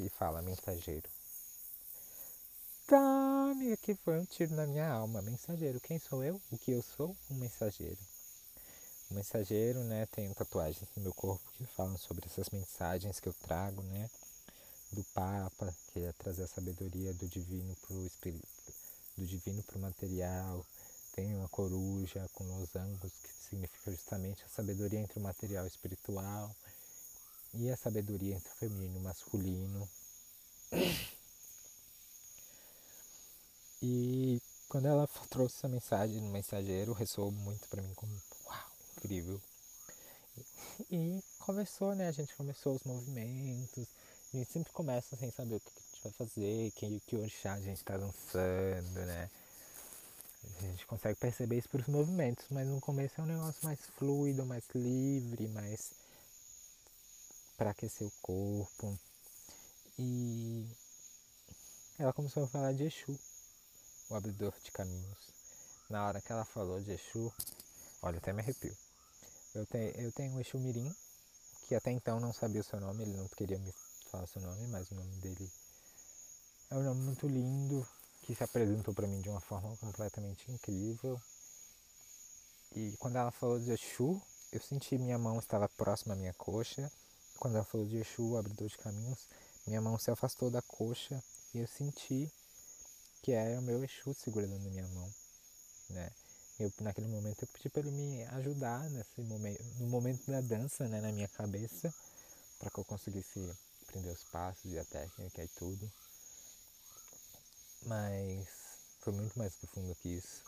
e 0.00 0.08
fala, 0.08 0.42
mensageiro. 0.42 1.08
Tome, 2.88 3.76
que 3.76 3.94
foi 3.94 4.18
um 4.18 4.24
tiro 4.24 4.52
na 4.56 4.66
minha 4.66 4.88
alma. 4.88 5.22
Mensageiro, 5.22 5.78
quem 5.78 6.00
sou 6.00 6.24
eu? 6.24 6.40
O 6.50 6.58
que 6.58 6.72
eu 6.72 6.82
sou? 6.82 7.16
Um 7.30 7.36
mensageiro. 7.36 8.00
Um 9.12 9.14
mensageiro, 9.14 9.84
né? 9.84 10.06
Tenho 10.06 10.34
tatuagens 10.34 10.88
no 10.96 11.04
meu 11.04 11.14
corpo 11.14 11.52
que 11.52 11.64
falam 11.66 11.96
sobre 11.96 12.26
essas 12.26 12.50
mensagens 12.50 13.20
que 13.20 13.28
eu 13.28 13.34
trago, 13.44 13.80
né? 13.82 14.10
Do 14.90 15.04
Papa, 15.14 15.72
que 15.92 16.00
é 16.00 16.12
trazer 16.14 16.42
a 16.42 16.48
sabedoria 16.48 17.14
do 17.14 17.28
divino 17.28 17.76
pro 17.86 18.04
espírito, 18.04 18.57
do 19.18 19.26
divino 19.26 19.62
pro 19.64 19.78
material. 19.80 20.64
Tenho 21.14 21.38
uma 21.38 21.48
coruja 21.48 22.28
com 22.32 22.44
losangos, 22.44 23.12
que 23.12 23.28
significa 23.50 23.90
justamente 23.90 24.44
a 24.44 24.48
sabedoria 24.48 25.00
entre 25.00 25.18
o 25.18 25.22
material 25.22 25.64
e 25.64 25.66
o 25.66 25.68
espiritual. 25.68 26.54
E 27.54 27.70
a 27.70 27.76
sabedoria 27.76 28.36
entre 28.36 28.52
o 28.52 28.56
feminino 28.56 28.96
e 28.96 28.98
o 28.98 29.02
masculino. 29.02 29.88
E 33.82 34.40
quando 34.68 34.86
ela 34.86 35.08
trouxe 35.30 35.56
essa 35.56 35.68
mensagem 35.68 36.20
no 36.20 36.30
mensageiro, 36.30 36.92
ressoou 36.92 37.32
muito 37.32 37.68
para 37.68 37.82
mim 37.82 37.94
como, 37.94 38.12
uau, 38.46 38.70
incrível. 38.96 39.40
E 40.90 41.22
começou, 41.38 41.94
né? 41.94 42.08
A 42.08 42.12
gente 42.12 42.34
começou 42.36 42.76
os 42.76 42.82
movimentos. 42.84 43.88
A 44.32 44.36
gente 44.36 44.52
sempre 44.52 44.72
começa 44.72 45.16
sem 45.16 45.30
saber 45.30 45.56
o 45.56 45.60
que 45.60 45.70
gente 45.70 45.87
vai 46.08 46.12
fazer, 46.12 46.70
que, 46.72 47.00
que 47.00 47.16
orixá 47.16 47.54
a 47.54 47.60
gente 47.60 47.78
está 47.78 47.96
dançando, 47.96 49.06
né? 49.06 49.30
A 50.58 50.62
gente 50.62 50.86
consegue 50.86 51.18
perceber 51.18 51.58
isso 51.58 51.68
pelos 51.68 51.86
movimentos, 51.88 52.46
mas 52.50 52.66
no 52.66 52.80
começo 52.80 53.20
é 53.20 53.24
um 53.24 53.26
negócio 53.26 53.60
mais 53.62 53.80
fluido, 53.98 54.46
mais 54.46 54.64
livre, 54.74 55.48
mais 55.48 55.92
para 57.56 57.70
aquecer 57.70 58.06
o 58.06 58.12
corpo. 58.22 58.98
E 59.98 60.66
ela 61.98 62.12
começou 62.12 62.44
a 62.44 62.48
falar 62.48 62.72
de 62.72 62.84
Exu 62.84 63.18
o 64.08 64.14
abridor 64.14 64.54
de 64.62 64.70
caminhos. 64.70 65.18
Na 65.90 66.06
hora 66.06 66.20
que 66.20 66.32
ela 66.32 66.44
falou 66.44 66.80
de 66.80 66.92
Exu, 66.92 67.32
olha, 68.00 68.18
até 68.18 68.32
me 68.32 68.40
arrepio. 68.40 68.76
Eu 69.54 69.66
tenho, 69.66 69.90
eu 70.00 70.12
tenho 70.12 70.32
um 70.32 70.40
Exu 70.40 70.58
Mirim, 70.58 70.94
que 71.66 71.74
até 71.74 71.90
então 71.90 72.20
não 72.20 72.32
sabia 72.32 72.60
o 72.60 72.64
seu 72.64 72.80
nome, 72.80 73.02
ele 73.02 73.16
não 73.16 73.28
queria 73.28 73.58
me 73.58 73.74
falar 74.10 74.24
o 74.24 74.28
seu 74.28 74.40
nome, 74.40 74.66
mas 74.68 74.90
o 74.90 74.94
nome 74.94 75.14
dele 75.16 75.50
é 76.70 76.74
um 76.74 76.82
nome 76.82 77.00
muito 77.00 77.26
lindo, 77.26 77.86
que 78.22 78.34
se 78.34 78.44
apresentou 78.44 78.92
para 78.92 79.06
mim 79.06 79.22
de 79.22 79.30
uma 79.30 79.40
forma 79.40 79.74
completamente 79.78 80.50
incrível. 80.52 81.20
E 82.76 82.94
quando 82.98 83.16
ela 83.16 83.30
falou 83.30 83.58
de 83.58 83.70
Exu, 83.70 84.20
eu 84.52 84.60
senti 84.60 84.98
minha 84.98 85.18
mão 85.18 85.38
estava 85.38 85.66
próxima 85.66 86.12
à 86.12 86.16
minha 86.16 86.34
coxa, 86.34 86.92
quando 87.38 87.54
ela 87.56 87.64
falou 87.64 87.86
de 87.86 87.96
Exu, 87.96 88.36
abridor 88.36 88.68
de 88.68 88.76
caminhos, 88.76 89.18
minha 89.66 89.80
mão 89.80 89.98
se 89.98 90.10
afastou 90.10 90.50
da 90.50 90.60
coxa 90.60 91.22
e 91.54 91.58
eu 91.58 91.66
senti 91.66 92.30
que 93.22 93.32
era 93.32 93.58
o 93.58 93.62
meu 93.62 93.82
Exu 93.82 94.12
segurando 94.12 94.58
minha 94.60 94.86
mão, 94.88 95.10
né? 95.90 96.10
Eu, 96.60 96.70
naquele 96.80 97.08
momento 97.08 97.44
eu 97.44 97.48
pedi 97.48 97.70
para 97.70 97.80
ele 97.80 97.92
me 97.92 98.24
ajudar 98.24 98.90
nesse 98.90 99.22
momento, 99.22 99.64
no 99.78 99.86
momento 99.86 100.30
da 100.30 100.40
dança, 100.42 100.86
né, 100.86 101.00
na 101.00 101.12
minha 101.12 101.28
cabeça, 101.28 101.94
para 102.58 102.68
que 102.68 102.78
eu 102.78 102.84
conseguisse 102.84 103.56
aprender 103.82 104.10
os 104.10 104.24
passos 104.24 104.70
e 104.72 104.78
a 104.78 104.84
técnica 104.84 105.42
e 105.42 105.48
tudo. 105.48 105.90
Mas 107.82 108.48
foi 109.00 109.12
muito 109.12 109.38
mais 109.38 109.54
profundo 109.54 109.94
que 109.96 110.08
isso. 110.08 110.44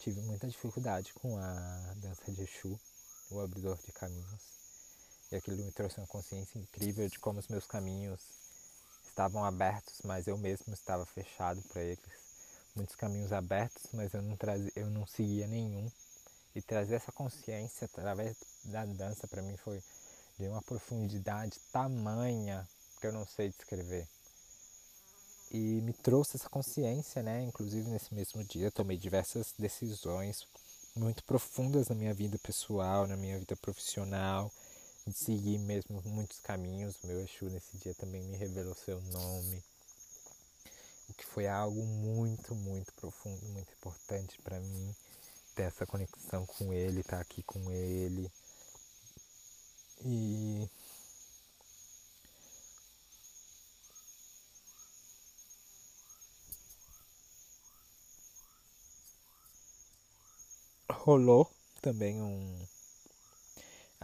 Tive 0.00 0.20
muita 0.22 0.48
dificuldade 0.48 1.12
com 1.14 1.38
a 1.38 1.94
dança 1.96 2.30
de 2.32 2.42
Exu, 2.42 2.78
o 3.30 3.40
abridor 3.40 3.78
de 3.84 3.92
caminhos. 3.92 4.54
E 5.30 5.36
aquilo 5.36 5.64
me 5.64 5.72
trouxe 5.72 5.98
uma 5.98 6.06
consciência 6.06 6.58
incrível 6.58 7.08
de 7.08 7.18
como 7.18 7.38
os 7.38 7.48
meus 7.48 7.66
caminhos 7.66 8.20
estavam 9.06 9.44
abertos, 9.44 10.00
mas 10.04 10.26
eu 10.26 10.36
mesmo 10.36 10.74
estava 10.74 11.06
fechado 11.06 11.62
para 11.62 11.82
eles 11.82 12.24
muitos 12.74 12.96
caminhos 12.96 13.32
abertos, 13.32 13.84
mas 13.92 14.12
eu 14.12 14.22
não, 14.22 14.36
trazia, 14.36 14.72
eu 14.74 14.90
não 14.90 15.06
seguia 15.06 15.46
nenhum. 15.46 15.90
E 16.54 16.62
trazer 16.62 16.96
essa 16.96 17.12
consciência 17.12 17.86
através 17.86 18.36
da 18.64 18.84
dança 18.84 19.26
para 19.26 19.42
mim 19.42 19.56
foi 19.56 19.82
de 20.38 20.48
uma 20.48 20.62
profundidade 20.62 21.58
tamanha 21.72 22.68
que 23.00 23.06
eu 23.06 23.12
não 23.12 23.26
sei 23.26 23.48
descrever. 23.50 24.06
E 25.54 25.80
me 25.82 25.92
trouxe 25.92 26.36
essa 26.36 26.48
consciência, 26.48 27.22
né? 27.22 27.40
Inclusive 27.44 27.88
nesse 27.88 28.12
mesmo 28.12 28.42
dia 28.42 28.72
tomei 28.72 28.96
diversas 28.96 29.54
decisões 29.56 30.48
muito 30.96 31.22
profundas 31.22 31.88
na 31.88 31.94
minha 31.94 32.12
vida 32.12 32.36
pessoal, 32.38 33.06
na 33.06 33.16
minha 33.16 33.38
vida 33.38 33.54
profissional, 33.54 34.50
de 35.06 35.16
seguir 35.16 35.58
mesmo 35.58 36.02
muitos 36.06 36.40
caminhos. 36.40 36.96
Meu 37.04 37.20
Exu 37.20 37.44
nesse 37.50 37.76
dia 37.78 37.94
também 37.94 38.20
me 38.24 38.36
revelou 38.36 38.74
seu 38.74 39.00
nome 39.00 39.62
o 41.08 41.14
que 41.14 41.24
foi 41.24 41.46
algo 41.46 41.84
muito, 41.84 42.52
muito 42.56 42.92
profundo, 42.94 43.46
muito 43.50 43.72
importante 43.74 44.36
para 44.42 44.58
mim, 44.58 44.92
ter 45.54 45.62
essa 45.62 45.86
conexão 45.86 46.44
com 46.46 46.72
ele, 46.72 47.00
estar 47.00 47.18
tá 47.18 47.22
aqui 47.22 47.44
com 47.44 47.70
ele. 47.70 48.28
E 50.04 50.68
rolou 61.00 61.50
também 61.82 62.20
um 62.20 62.66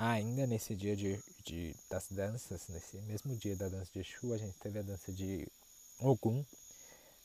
ah, 0.02 0.12
ainda 0.12 0.46
nesse 0.46 0.74
dia 0.74 0.96
de, 0.96 1.22
de, 1.44 1.76
das 1.90 2.06
danças, 2.10 2.68
nesse 2.68 2.96
mesmo 3.02 3.36
dia 3.36 3.54
da 3.54 3.68
dança 3.68 3.90
de 3.92 4.00
Exu, 4.00 4.32
a 4.32 4.38
gente 4.38 4.58
teve 4.58 4.78
a 4.78 4.82
dança 4.82 5.12
de 5.12 5.46
Ogum, 5.98 6.42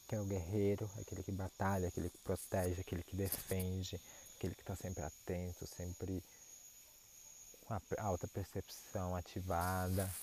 que 0.07 0.15
é 0.15 0.19
o 0.19 0.25
guerreiro, 0.25 0.89
aquele 0.99 1.23
que 1.23 1.31
batalha, 1.31 1.87
aquele 1.87 2.09
que 2.09 2.17
protege, 2.17 2.81
aquele 2.81 3.01
que 3.01 3.15
defende, 3.15 3.97
aquele 4.35 4.53
que 4.53 4.61
está 4.61 4.75
sempre 4.75 5.03
atento, 5.03 5.65
sempre 5.65 6.21
com 7.65 7.73
a 7.73 7.81
alta 7.99 8.27
percepção 8.27 9.15
ativada. 9.15 10.13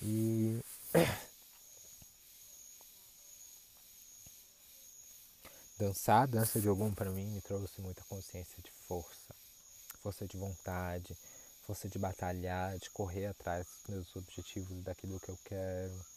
E 0.00 0.60
dançar 5.78 6.22
a 6.22 6.26
dança 6.26 6.60
de 6.60 6.68
algum 6.68 6.92
para 6.92 7.10
mim 7.10 7.26
me 7.30 7.40
trouxe 7.40 7.80
muita 7.80 8.02
consciência 8.04 8.62
de 8.62 8.70
força, 8.86 9.34
força 10.02 10.26
de 10.26 10.36
vontade, 10.36 11.16
força 11.66 11.88
de 11.88 11.98
batalhar, 11.98 12.78
de 12.78 12.90
correr 12.90 13.26
atrás 13.26 13.66
dos 13.66 13.94
meus 13.94 14.16
objetivos, 14.16 14.82
daquilo 14.82 15.20
que 15.20 15.30
eu 15.30 15.38
quero 15.44 16.14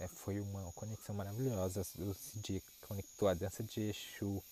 é, 0.00 0.08
foi 0.08 0.40
uma 0.40 0.72
conexão 0.72 1.14
maravilhosa. 1.14 1.82
O 1.98 2.14
Cid 2.14 2.62
conectou 2.88 3.28
a 3.28 3.34
dança 3.34 3.62
de 3.62 3.90
Exu 3.90 4.42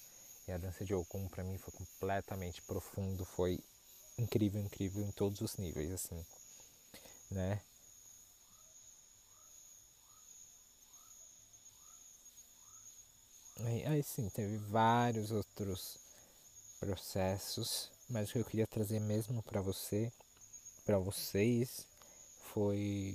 e 0.47 0.53
a 0.53 0.59
dança 0.59 0.85
de 0.85 0.95
Ogum 0.95 1.27
para 1.29 1.43
mim 1.43 1.57
foi 1.59 1.73
completamente 1.73 2.61
profundo, 2.63 3.25
foi 3.25 3.59
incrível, 4.19 4.61
incrível 4.61 5.03
em 5.03 5.11
todos 5.11 5.41
os 5.41 5.57
níveis, 5.57 5.91
assim, 5.91 6.25
né? 7.31 7.61
Aí, 13.69 13.85
aí 13.85 14.03
sim, 14.03 14.31
teve 14.31 14.57
vários 14.57 15.31
outros 15.31 15.99
processos, 16.81 17.91
mas 18.09 18.31
o 18.31 18.33
que 18.33 18.39
eu 18.39 18.45
queria 18.47 18.67
trazer 18.67 18.99
mesmo 18.99 19.43
para 19.43 19.61
você, 19.61 20.11
para 20.87 20.99
vocês, 20.99 21.87
foi 22.55 23.15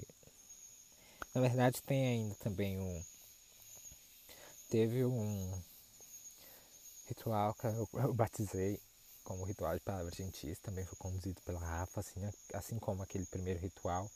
na 1.33 1.41
verdade 1.41 1.81
tem 1.81 2.05
ainda 2.05 2.35
também 2.35 2.79
um. 2.79 3.03
Teve 4.69 5.03
um 5.03 5.59
ritual 7.07 7.55
que 7.55 7.65
eu, 7.65 7.89
eu 7.93 8.13
batizei 8.13 8.79
como 9.23 9.45
ritual 9.45 9.73
de 9.73 9.83
palavras 9.83 10.13
gentis, 10.13 10.59
também 10.59 10.85
foi 10.85 10.97
conduzido 10.99 11.41
pela 11.41 11.59
Rafa, 11.59 11.99
assim, 11.99 12.21
assim 12.53 12.77
como 12.77 13.01
aquele 13.01 13.25
primeiro 13.25 13.59
ritual 13.59 14.07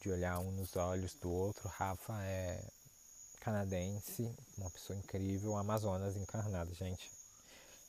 de 0.00 0.12
olhar 0.12 0.38
um 0.38 0.52
nos 0.52 0.76
olhos 0.76 1.14
do 1.14 1.28
outro. 1.28 1.68
Rafa 1.68 2.22
é 2.24 2.64
canadense, 3.42 4.30
uma 4.56 4.70
pessoa 4.70 4.98
incrível, 4.98 5.56
Amazonas 5.56 6.16
encarnada, 6.16 6.72
gente. 6.74 7.10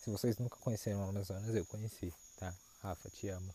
Se 0.04 0.10
vocês 0.10 0.38
nunca 0.38 0.58
conheceram 0.58 1.08
Amazonas, 1.08 1.56
eu 1.56 1.66
conheci, 1.66 2.12
tá? 2.38 2.54
Rafa, 2.82 3.10
te 3.10 3.30
amo. 3.30 3.54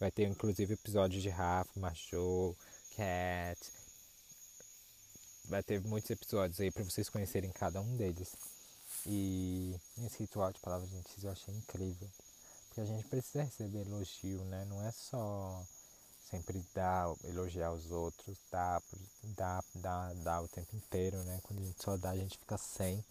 Vai 0.00 0.10
ter 0.10 0.28
inclusive 0.28 0.74
episódio 0.74 1.20
de 1.20 1.28
Rafa, 1.28 1.70
Majô, 1.78 2.54
Cat, 2.96 3.58
vai 5.48 5.62
ter 5.62 5.80
muitos 5.80 6.10
episódios 6.10 6.60
aí 6.60 6.70
para 6.70 6.84
vocês 6.84 7.08
conhecerem 7.08 7.50
cada 7.50 7.80
um 7.80 7.96
deles. 7.96 8.36
E 9.06 9.74
esse 10.04 10.18
ritual 10.20 10.52
de 10.52 10.60
palavras 10.60 10.90
gentis 10.90 11.24
eu 11.24 11.30
achei 11.30 11.54
incrível. 11.54 12.08
Porque 12.68 12.80
a 12.80 12.84
gente 12.84 13.04
precisa 13.04 13.44
receber 13.44 13.80
elogio, 13.80 14.44
né? 14.44 14.64
Não 14.66 14.82
é 14.86 14.92
só 14.92 15.64
sempre 16.30 16.62
dar, 16.74 17.14
elogiar 17.24 17.72
os 17.72 17.90
outros, 17.90 18.38
dar, 18.50 18.82
dar, 19.36 19.64
dar, 19.74 20.14
dar 20.16 20.42
o 20.42 20.48
tempo 20.48 20.76
inteiro, 20.76 21.16
né? 21.24 21.40
Quando 21.42 21.60
a 21.60 21.64
gente 21.64 21.82
só 21.82 21.96
dá, 21.96 22.10
a 22.10 22.16
gente 22.16 22.38
fica 22.38 22.58
sem. 22.58 23.04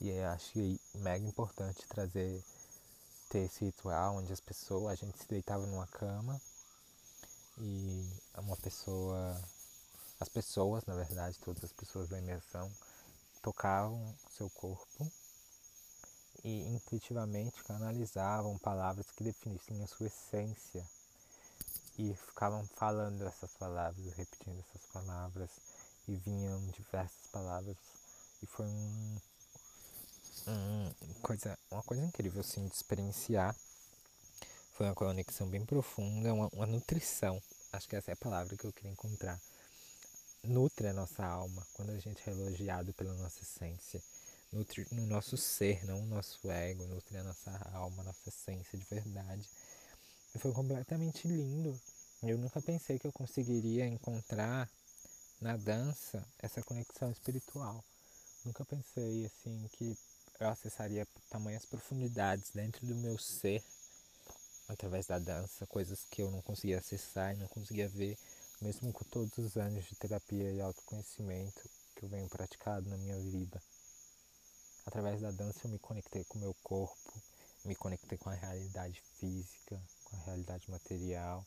E 0.00 0.10
eu 0.10 0.28
acho 0.30 0.58
mega 0.94 1.26
importante 1.26 1.86
trazer, 1.88 2.42
ter 3.28 3.40
esse 3.40 3.64
ritual 3.64 4.16
onde 4.16 4.32
as 4.32 4.40
pessoas, 4.40 4.92
a 4.92 4.94
gente 4.94 5.18
se 5.18 5.28
deitava 5.28 5.66
numa 5.66 5.86
cama 5.86 6.40
e 7.58 8.08
uma 8.38 8.56
pessoa 8.56 9.40
as 10.22 10.28
pessoas, 10.28 10.84
na 10.86 10.94
verdade, 10.94 11.36
todas 11.40 11.64
as 11.64 11.72
pessoas 11.72 12.08
da 12.08 12.16
imersão, 12.16 12.70
tocavam 13.42 14.14
seu 14.30 14.48
corpo 14.50 15.10
e 16.44 16.62
intuitivamente 16.68 17.62
canalizavam 17.64 18.56
palavras 18.58 19.10
que 19.10 19.24
definissem 19.24 19.82
a 19.82 19.86
sua 19.88 20.06
essência 20.06 20.86
e 21.98 22.14
ficavam 22.14 22.66
falando 22.76 23.26
essas 23.26 23.52
palavras, 23.56 24.04
repetindo 24.14 24.58
essas 24.60 24.86
palavras 24.92 25.50
e 26.08 26.16
vinham 26.16 26.66
diversas 26.68 27.26
palavras 27.30 27.76
e 28.42 28.46
foi 28.46 28.66
um, 28.66 29.20
um, 30.48 31.14
coisa, 31.22 31.58
uma 31.70 31.82
coisa 31.82 32.04
incrível 32.04 32.40
assim 32.40 32.66
de 32.66 32.74
experienciar. 32.74 33.54
Foi 34.72 34.86
uma 34.86 34.94
conexão 34.94 35.48
bem 35.48 35.64
profunda, 35.64 36.32
uma, 36.32 36.48
uma 36.52 36.66
nutrição. 36.66 37.40
Acho 37.72 37.88
que 37.88 37.96
essa 37.96 38.10
é 38.10 38.14
a 38.14 38.16
palavra 38.16 38.56
que 38.56 38.64
eu 38.64 38.72
queria 38.72 38.90
encontrar 38.90 39.40
nutre 40.44 40.88
a 40.88 40.92
nossa 40.92 41.24
alma 41.24 41.64
quando 41.74 41.90
a 41.90 41.98
gente 41.98 42.20
é 42.28 42.32
elogiado 42.32 42.92
pela 42.94 43.14
nossa 43.14 43.42
essência. 43.42 44.02
Nutre 44.52 44.86
no 44.90 45.06
nosso 45.06 45.36
ser, 45.36 45.84
não 45.86 46.00
o 46.00 46.06
nosso 46.06 46.50
ego, 46.50 46.86
nutre 46.86 47.16
a 47.16 47.22
nossa 47.22 47.50
alma, 47.72 48.02
a 48.02 48.06
nossa 48.06 48.28
essência 48.28 48.78
de 48.78 48.84
verdade. 48.84 49.48
E 50.34 50.38
foi 50.38 50.52
completamente 50.52 51.28
lindo. 51.28 51.78
Eu 52.22 52.38
nunca 52.38 52.60
pensei 52.60 52.98
que 52.98 53.06
eu 53.06 53.12
conseguiria 53.12 53.86
encontrar 53.86 54.70
na 55.40 55.56
dança 55.56 56.24
essa 56.38 56.62
conexão 56.62 57.10
espiritual. 57.10 57.84
Nunca 58.44 58.64
pensei 58.64 59.26
assim 59.26 59.68
que 59.72 59.96
eu 60.40 60.48
acessaria 60.48 61.06
tamanhas 61.30 61.64
profundidades 61.66 62.50
dentro 62.52 62.86
do 62.86 62.94
meu 62.94 63.18
ser 63.18 63.62
através 64.68 65.06
da 65.06 65.18
dança, 65.18 65.66
coisas 65.66 66.04
que 66.10 66.22
eu 66.22 66.30
não 66.30 66.40
conseguia 66.42 66.78
acessar 66.78 67.34
e 67.34 67.38
não 67.38 67.48
conseguia 67.48 67.88
ver 67.88 68.16
mesmo 68.60 68.92
com 68.92 69.04
todos 69.04 69.36
os 69.38 69.56
anos 69.56 69.84
de 69.84 69.94
terapia 69.96 70.50
e 70.52 70.60
autoconhecimento 70.60 71.68
que 71.96 72.04
eu 72.04 72.08
venho 72.08 72.28
praticado 72.28 72.88
na 72.88 72.96
minha 72.96 73.18
vida. 73.18 73.60
Através 74.86 75.20
da 75.20 75.30
dança 75.30 75.60
eu 75.64 75.70
me 75.70 75.78
conectei 75.78 76.24
com 76.24 76.38
o 76.38 76.40
meu 76.40 76.54
corpo, 76.62 77.22
me 77.64 77.74
conectei 77.74 78.16
com 78.18 78.30
a 78.30 78.34
realidade 78.34 79.02
física, 79.18 79.80
a 80.16 80.24
realidade 80.24 80.70
material, 80.70 81.44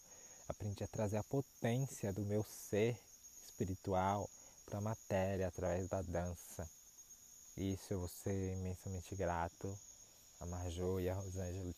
aprendi 0.47 0.83
a 0.83 0.87
trazer 0.87 1.17
a 1.17 1.23
potência 1.23 2.13
do 2.13 2.21
meu 2.25 2.43
ser 2.43 2.99
espiritual 3.47 4.29
para 4.65 4.79
a 4.79 4.81
matéria 4.81 5.47
através 5.47 5.87
da 5.87 6.01
dança. 6.01 6.69
Isso 7.57 7.93
eu 7.93 7.99
vou 7.99 8.09
ser 8.09 8.53
imensamente 8.53 9.15
grato 9.15 9.77
a 10.39 10.45
Marjô 10.45 10.99
e 10.99 11.09
a 11.09 11.13
Rosângela 11.13 11.73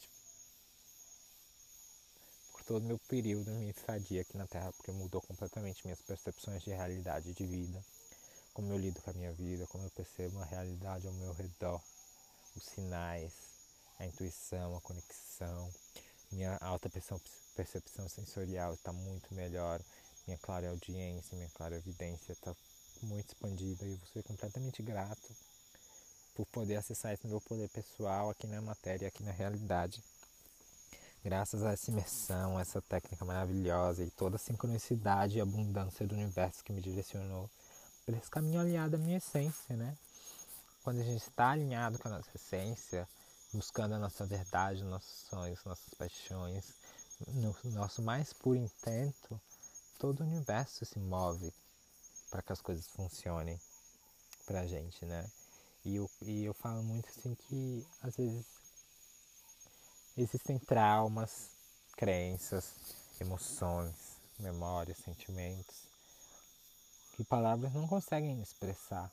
por 2.51 2.63
todo 2.63 2.85
meu 2.85 2.97
período, 3.07 3.51
minha 3.51 3.71
estadia 3.71 4.21
aqui 4.21 4.37
na 4.37 4.47
Terra, 4.47 4.73
porque 4.73 4.91
mudou 4.91 5.21
completamente 5.21 5.85
minhas 5.85 6.01
percepções 6.01 6.63
de 6.63 6.71
realidade 6.71 7.33
de 7.33 7.45
vida, 7.45 7.83
como 8.53 8.71
eu 8.73 8.77
lido 8.77 9.01
com 9.01 9.11
a 9.11 9.13
minha 9.13 9.31
vida, 9.33 9.67
como 9.67 9.83
eu 9.85 9.91
percebo 9.91 10.39
a 10.39 10.45
realidade 10.45 11.07
ao 11.07 11.13
meu 11.13 11.31
redor, 11.33 11.81
os 12.55 12.63
sinais, 12.63 13.31
a 13.99 14.05
intuição, 14.05 14.75
a 14.75 14.81
conexão, 14.81 15.71
minha 16.31 16.57
alta 16.57 16.89
percepção 17.55 18.09
sensorial 18.09 18.73
está 18.73 18.91
muito 18.91 19.33
melhor, 19.33 19.81
minha 20.25 20.37
clara 20.37 20.69
audiência, 20.69 21.37
minha 21.37 21.49
clara 21.49 21.75
evidência 21.77 22.33
está 22.33 22.55
muito 23.01 23.29
expandida 23.29 23.85
e 23.85 23.91
eu 23.91 23.97
vou 23.97 24.07
ser 24.07 24.23
completamente 24.23 24.81
grato 24.81 25.35
por 26.35 26.45
poder 26.47 26.75
acessar 26.75 27.13
esse 27.13 27.27
meu 27.27 27.41
poder 27.41 27.69
pessoal 27.69 28.29
aqui 28.29 28.45
na 28.45 28.61
matéria, 28.61 29.07
aqui 29.07 29.23
na 29.23 29.31
realidade. 29.31 30.03
Graças 31.23 31.63
a 31.63 31.71
essa 31.71 31.89
imersão, 31.89 32.59
essa 32.59 32.81
técnica 32.81 33.25
maravilhosa 33.25 34.03
e 34.03 34.11
toda 34.11 34.35
a 34.35 34.39
sincronicidade 34.39 35.37
e 35.37 35.41
abundância 35.41 36.05
do 36.05 36.13
universo 36.13 36.63
que 36.63 36.71
me 36.71 36.81
direcionou 36.81 37.49
por 38.05 38.13
esse 38.13 38.29
caminho 38.29 38.59
alinhado 38.59 38.95
à 38.95 38.99
minha 38.99 39.17
essência, 39.17 39.75
né? 39.75 39.97
Quando 40.83 41.01
a 41.01 41.03
gente 41.03 41.23
está 41.27 41.49
alinhado 41.49 41.97
com 41.99 42.07
a 42.07 42.11
nossa 42.11 42.29
essência, 42.35 43.07
buscando 43.53 43.95
a 43.95 43.99
nossa 43.99 44.25
verdade, 44.25 44.83
nossos 44.83 45.27
sonhos, 45.29 45.63
nossas 45.63 45.93
paixões, 45.93 46.73
no 47.27 47.55
nosso 47.65 48.01
mais 48.01 48.33
puro 48.33 48.57
intento, 48.57 49.39
todo 49.99 50.21
o 50.21 50.23
universo 50.23 50.85
se 50.85 50.99
move 50.99 51.53
para 52.29 52.41
que 52.41 52.53
as 52.53 52.61
coisas 52.61 52.87
funcionem 52.87 53.59
para 54.45 54.61
a 54.61 54.67
gente, 54.67 55.05
né? 55.05 55.29
E 55.85 55.95
eu, 55.95 56.09
e 56.21 56.43
eu 56.43 56.53
falo 56.53 56.83
muito 56.83 57.09
assim 57.09 57.35
que 57.35 57.85
às 58.01 58.15
vezes 58.15 58.45
existem 60.17 60.59
traumas, 60.59 61.49
crenças, 61.95 62.75
emoções, 63.19 64.17
memórias, 64.39 64.97
sentimentos 64.97 65.87
que 67.17 67.23
palavras 67.23 67.73
não 67.73 67.87
conseguem 67.87 68.39
expressar. 68.41 69.11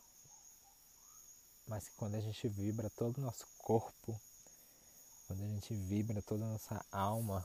Mas 1.66 1.88
que 1.88 1.94
quando 1.96 2.14
a 2.14 2.20
gente 2.20 2.46
vibra 2.48 2.90
todo 2.90 3.18
o 3.18 3.20
nosso 3.22 3.46
corpo, 3.58 4.20
quando 5.26 5.42
a 5.42 5.48
gente 5.48 5.74
vibra 5.74 6.20
toda 6.22 6.44
a 6.44 6.48
nossa 6.48 6.84
alma 6.92 7.44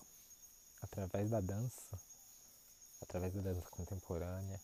através 0.82 1.29
da 1.29 1.39
dança, 1.39 1.99
através 3.01 3.34
da 3.34 3.41
dança 3.41 3.69
contemporânea, 3.69 4.60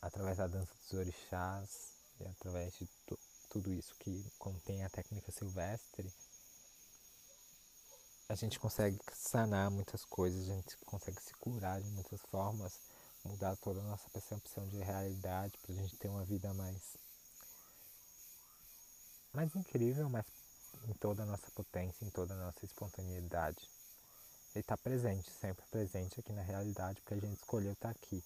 através 0.00 0.38
da 0.38 0.46
dança 0.46 0.72
dos 0.74 0.92
orixás 0.98 1.92
e 2.20 2.26
através 2.26 2.72
de 2.74 2.88
tudo 3.50 3.72
isso 3.72 3.94
que 3.96 4.30
contém 4.38 4.84
a 4.84 4.90
técnica 4.90 5.30
silvestre, 5.30 6.12
a 8.28 8.34
gente 8.34 8.58
consegue 8.58 8.98
sanar 9.12 9.70
muitas 9.70 10.04
coisas, 10.04 10.48
a 10.48 10.54
gente 10.54 10.76
consegue 10.78 11.20
se 11.22 11.34
curar 11.34 11.80
de 11.80 11.90
muitas 11.90 12.20
formas, 12.22 12.80
mudar 13.24 13.56
toda 13.56 13.80
a 13.80 13.84
nossa 13.84 14.08
percepção 14.10 14.66
de 14.68 14.78
realidade 14.78 15.56
para 15.58 15.72
a 15.72 15.76
gente 15.76 15.96
ter 15.96 16.08
uma 16.08 16.24
vida 16.24 16.52
mais 16.54 16.96
mais 19.34 19.54
incrível, 19.56 20.08
mais 20.08 20.24
em 20.88 20.92
toda 20.94 21.22
a 21.22 21.26
nossa 21.26 21.50
potência, 21.50 22.04
em 22.04 22.10
toda 22.10 22.34
a 22.34 22.36
nossa 22.36 22.64
espontaneidade. 22.64 23.68
Ele 24.54 24.60
está 24.60 24.76
presente, 24.76 25.30
sempre 25.32 25.64
presente 25.70 26.20
aqui 26.20 26.32
na 26.32 26.42
realidade, 26.42 27.00
porque 27.00 27.14
a 27.14 27.20
gente 27.20 27.38
escolheu 27.38 27.72
estar 27.72 27.92
tá 27.92 27.98
aqui. 27.98 28.22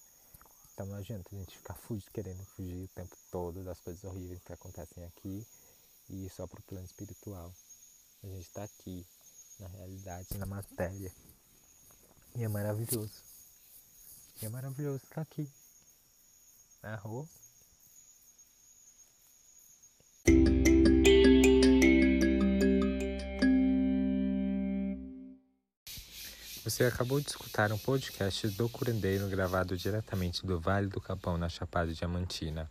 Então 0.73 0.85
não 0.85 0.95
adianta 0.95 1.27
a 1.33 1.37
gente 1.37 1.57
ficar 1.57 1.73
fugindo, 1.73 2.11
querendo 2.11 2.45
fugir 2.45 2.83
o 2.83 2.87
tempo 2.89 3.15
todo 3.31 3.63
das 3.63 3.79
coisas 3.81 4.03
horríveis 4.03 4.41
que 4.43 4.53
acontecem 4.53 5.03
aqui 5.05 5.45
e 6.09 6.29
só 6.29 6.45
para 6.47 6.59
o 6.59 6.63
plano 6.63 6.85
espiritual. 6.85 7.51
A 8.23 8.27
gente 8.27 8.47
está 8.47 8.63
aqui, 8.63 9.05
na 9.59 9.67
realidade, 9.67 10.37
na 10.37 10.45
matéria. 10.45 11.11
E 12.35 12.43
é 12.43 12.47
maravilhoso. 12.47 13.23
E 14.41 14.45
é 14.45 14.49
maravilhoso 14.49 15.03
estar 15.03 15.21
aqui, 15.21 15.49
na 16.83 16.95
rua. 16.95 17.27
Você 26.69 26.83
acabou 26.83 27.19
de 27.19 27.27
escutar 27.27 27.71
um 27.71 27.79
podcast 27.79 28.47
do 28.49 28.69
Curandeiro 28.69 29.27
gravado 29.27 29.75
diretamente 29.75 30.45
do 30.45 30.59
Vale 30.59 30.85
do 30.85 31.01
Capão, 31.01 31.35
na 31.35 31.49
Chapada 31.49 31.91
Diamantina. 31.91 32.69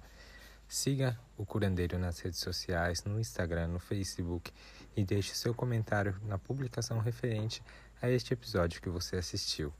Siga 0.68 1.18
o 1.36 1.44
Curandeiro 1.44 1.98
nas 1.98 2.20
redes 2.20 2.38
sociais, 2.38 3.02
no 3.02 3.18
Instagram, 3.18 3.66
no 3.66 3.80
Facebook 3.80 4.52
e 4.96 5.02
deixe 5.02 5.34
seu 5.34 5.52
comentário 5.52 6.14
na 6.26 6.38
publicação 6.38 7.00
referente 7.00 7.60
a 8.00 8.08
este 8.08 8.32
episódio 8.32 8.80
que 8.80 8.88
você 8.88 9.16
assistiu. 9.16 9.74